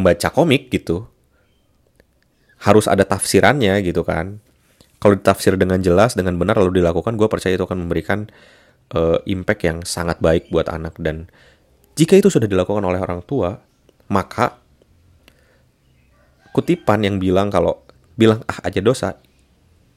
membaca 0.00 0.32
komik 0.32 0.72
gitu. 0.72 1.04
Harus 2.60 2.88
ada 2.88 3.04
tafsirannya 3.04 3.76
gitu 3.84 4.04
kan. 4.04 4.40
Kalau 5.00 5.16
ditafsir 5.16 5.56
dengan 5.56 5.80
jelas, 5.80 6.12
dengan 6.12 6.36
benar 6.36 6.60
lalu 6.60 6.80
dilakukan, 6.84 7.16
gue 7.16 7.24
percaya 7.24 7.56
itu 7.56 7.64
akan 7.64 7.88
memberikan 7.88 8.28
uh, 8.92 9.16
impact 9.24 9.64
yang 9.64 9.78
sangat 9.80 10.20
baik 10.20 10.52
buat 10.52 10.68
anak. 10.68 11.00
Dan 11.00 11.32
jika 11.96 12.20
itu 12.20 12.28
sudah 12.28 12.44
dilakukan 12.44 12.84
oleh 12.84 13.00
orang 13.00 13.24
tua, 13.24 13.56
maka 14.12 14.60
kutipan 16.52 17.00
yang 17.00 17.16
bilang 17.16 17.48
kalau 17.48 17.80
bilang 18.18 18.44
ah 18.50 18.60
aja 18.66 18.82
dosa 18.84 19.16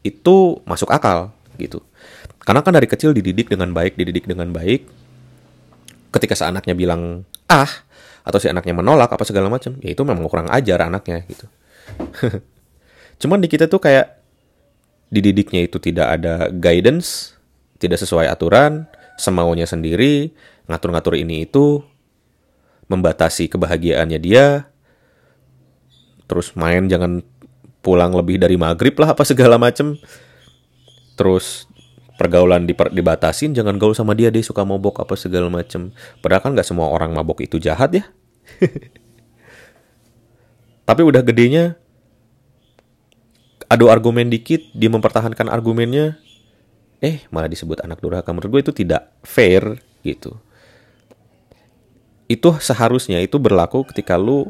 itu 0.08 0.64
masuk 0.64 0.88
akal 0.88 1.36
gitu. 1.60 1.84
Karena 2.44 2.64
kan 2.64 2.76
dari 2.76 2.88
kecil 2.88 3.12
dididik 3.12 3.52
dengan 3.52 3.76
baik, 3.76 4.00
dididik 4.00 4.24
dengan 4.24 4.52
baik. 4.56 4.88
Ketika 6.16 6.40
seanaknya 6.40 6.78
bilang 6.78 7.28
ah 7.52 7.83
atau 8.24 8.40
si 8.40 8.48
anaknya 8.48 8.76
menolak 8.76 9.12
apa 9.12 9.24
segala 9.28 9.52
macam, 9.52 9.76
ya 9.84 9.92
itu 9.92 10.02
memang 10.08 10.26
kurang 10.32 10.50
ajar 10.50 10.88
anaknya 10.88 11.28
gitu. 11.28 11.46
Cuman 13.22 13.44
di 13.44 13.48
kita 13.52 13.68
tuh 13.68 13.84
kayak 13.84 14.20
dididiknya 15.12 15.68
itu 15.68 15.78
tidak 15.78 16.20
ada 16.20 16.50
guidance, 16.50 17.38
tidak 17.78 18.00
sesuai 18.02 18.32
aturan, 18.32 18.88
semaunya 19.20 19.68
sendiri, 19.68 20.34
ngatur-ngatur 20.72 21.20
ini 21.20 21.46
itu, 21.46 21.84
membatasi 22.88 23.52
kebahagiaannya 23.52 24.20
dia, 24.24 24.66
terus 26.26 26.56
main 26.56 26.88
jangan 26.88 27.22
pulang 27.84 28.16
lebih 28.16 28.40
dari 28.40 28.56
maghrib 28.56 28.96
lah 28.96 29.12
apa 29.12 29.28
segala 29.28 29.60
macem 29.60 30.00
terus 31.20 31.68
pergaulan 32.24 32.64
diper, 32.64 32.88
dibatasin 32.88 33.52
jangan 33.52 33.76
gaul 33.76 33.92
sama 33.92 34.16
dia 34.16 34.32
deh 34.32 34.40
suka 34.40 34.64
mabok 34.64 35.04
apa 35.04 35.20
segala 35.20 35.52
macem. 35.52 35.92
Padahal 36.24 36.40
kan 36.40 36.52
nggak 36.56 36.64
semua 36.64 36.88
orang 36.88 37.12
mabok 37.12 37.44
itu 37.44 37.60
jahat 37.60 37.92
ya. 37.92 38.08
Tapi 40.88 41.02
udah 41.04 41.20
gedenya 41.20 41.76
adu 43.68 43.92
argumen 43.92 44.32
dikit 44.32 44.64
dia 44.72 44.88
mempertahankan 44.88 45.52
argumennya 45.52 46.16
eh 47.04 47.28
malah 47.28 47.52
disebut 47.52 47.84
anak 47.84 48.00
durhaka. 48.00 48.32
Menurut 48.32 48.48
gue 48.56 48.72
itu 48.72 48.74
tidak 48.88 49.12
fair 49.28 49.84
gitu. 50.08 50.40
Itu 52.32 52.56
seharusnya 52.64 53.20
itu 53.20 53.36
berlaku 53.36 53.84
ketika 53.92 54.16
lu 54.16 54.48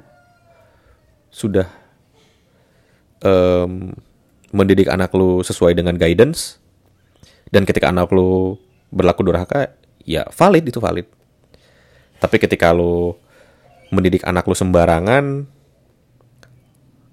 sudah 1.34 1.66
um, 3.26 3.98
mendidik 4.54 4.86
anak 4.86 5.10
lu 5.18 5.42
sesuai 5.42 5.74
dengan 5.74 5.98
guidance 5.98 6.63
dan 7.54 7.70
ketika 7.70 7.94
anak 7.94 8.10
lu 8.10 8.58
berlaku 8.90 9.22
durhaka 9.22 9.78
ya 10.02 10.26
valid 10.34 10.66
itu 10.66 10.82
valid. 10.82 11.06
Tapi 12.18 12.42
ketika 12.42 12.74
lu 12.74 13.14
mendidik 13.94 14.26
anak 14.26 14.50
lu 14.50 14.58
sembarangan 14.58 15.46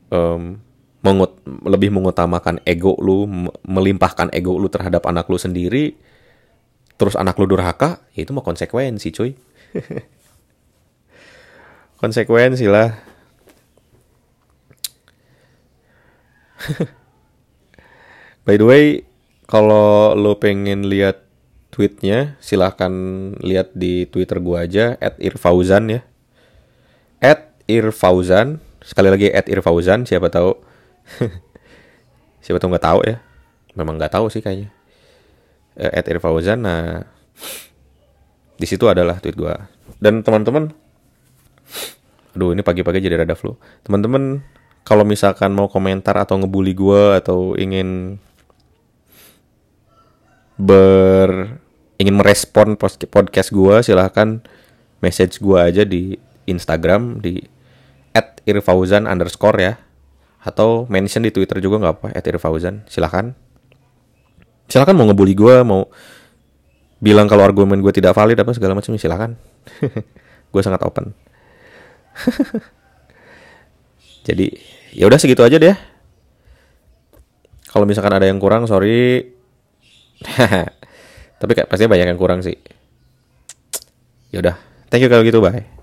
um, 0.08 0.56
mengut 1.04 1.36
lebih 1.68 1.92
mengutamakan 1.92 2.64
ego 2.64 2.96
lu 2.96 3.28
melimpahkan 3.68 4.32
ego 4.32 4.56
lu 4.56 4.72
terhadap 4.72 5.04
anak 5.04 5.28
lu 5.28 5.36
sendiri 5.36 5.92
terus 6.96 7.16
anak 7.16 7.36
lu 7.36 7.48
durhaka 7.48 8.00
ya 8.16 8.24
itu 8.24 8.32
mau 8.32 8.40
konsekuensi 8.40 9.12
cuy. 9.12 9.36
Konsekuensi 12.00 12.64
lah. 12.64 12.96
By 18.48 18.56
the 18.56 18.64
way, 18.64 19.04
kalau 19.50 20.14
lo 20.14 20.38
pengen 20.38 20.86
lihat 20.86 21.26
tweetnya, 21.74 22.38
silahkan 22.38 22.90
lihat 23.42 23.74
di 23.74 24.06
Twitter 24.06 24.38
gua 24.38 24.62
aja 24.62 24.94
@irfauzan 25.18 25.90
ya. 25.90 26.00
@irfauzan, 27.66 28.62
sekali 28.78 29.10
lagi 29.10 29.26
@irfauzan, 29.26 30.06
siapa 30.06 30.30
tahu. 30.30 30.54
siapa 32.46 32.62
tahu 32.62 32.70
nggak 32.70 32.86
tahu 32.86 33.00
ya. 33.02 33.18
Memang 33.74 33.98
nggak 33.98 34.14
tahu 34.14 34.30
sih 34.30 34.38
kayaknya. 34.38 34.70
Eh, 35.74 35.98
@irfauzan, 35.98 36.62
nah 36.62 37.02
di 38.54 38.66
situ 38.70 38.86
adalah 38.86 39.18
tweet 39.18 39.34
gua. 39.34 39.66
Dan 39.98 40.22
teman-teman, 40.22 40.70
aduh 42.38 42.54
ini 42.54 42.62
pagi-pagi 42.62 43.02
jadi 43.02 43.26
rada 43.26 43.34
flu. 43.34 43.58
Teman-teman 43.82 44.46
kalau 44.86 45.02
misalkan 45.02 45.54
mau 45.54 45.66
komentar 45.66 46.18
atau 46.18 46.38
ngebully 46.38 46.74
gue 46.74 47.02
atau 47.18 47.54
ingin 47.54 48.18
ber 50.60 51.56
ingin 51.96 52.16
merespon 52.16 52.76
podcast 53.08 53.48
gue 53.52 53.74
silahkan 53.80 54.44
message 55.00 55.40
gue 55.40 55.56
aja 55.56 55.82
di 55.88 56.16
Instagram 56.44 57.24
di 57.24 57.40
at 58.12 58.44
irfauzan 58.44 59.08
underscore 59.08 59.58
ya. 59.60 59.74
Atau 60.40 60.88
mention 60.88 61.24
di 61.24 61.32
Twitter 61.32 61.60
juga 61.60 61.80
nggak 61.80 61.94
apa 62.00 62.08
at 62.12 62.24
irfauzan. 62.24 62.84
Silahkan. 62.88 63.32
Silahkan 64.68 64.96
mau 64.96 65.08
ngebully 65.08 65.34
gue 65.36 65.56
mau 65.64 65.88
bilang 67.00 67.26
kalau 67.26 67.48
argumen 67.48 67.80
gue 67.80 67.92
tidak 67.96 68.12
valid 68.12 68.36
apa 68.36 68.52
segala 68.52 68.76
macam 68.76 68.92
silahkan. 69.00 69.32
Gue 70.50 70.66
sangat 70.66 70.82
open. 70.82 71.14
Jadi 74.26 74.50
ya 74.92 75.06
udah 75.06 75.16
segitu 75.16 75.46
aja 75.46 75.56
deh. 75.56 75.72
Kalau 77.70 77.86
misalkan 77.86 78.10
ada 78.10 78.26
yang 78.26 78.42
kurang, 78.42 78.66
sorry. 78.66 79.30
Tapi 81.40 81.52
kayak 81.56 81.68
pastinya 81.72 81.96
banyak 81.96 82.08
yang 82.12 82.20
kurang 82.20 82.44
sih. 82.44 82.56
Ya 84.30 84.44
udah, 84.44 84.54
thank 84.92 85.02
you 85.02 85.10
kalau 85.10 85.24
gitu, 85.24 85.40
bye. 85.42 85.79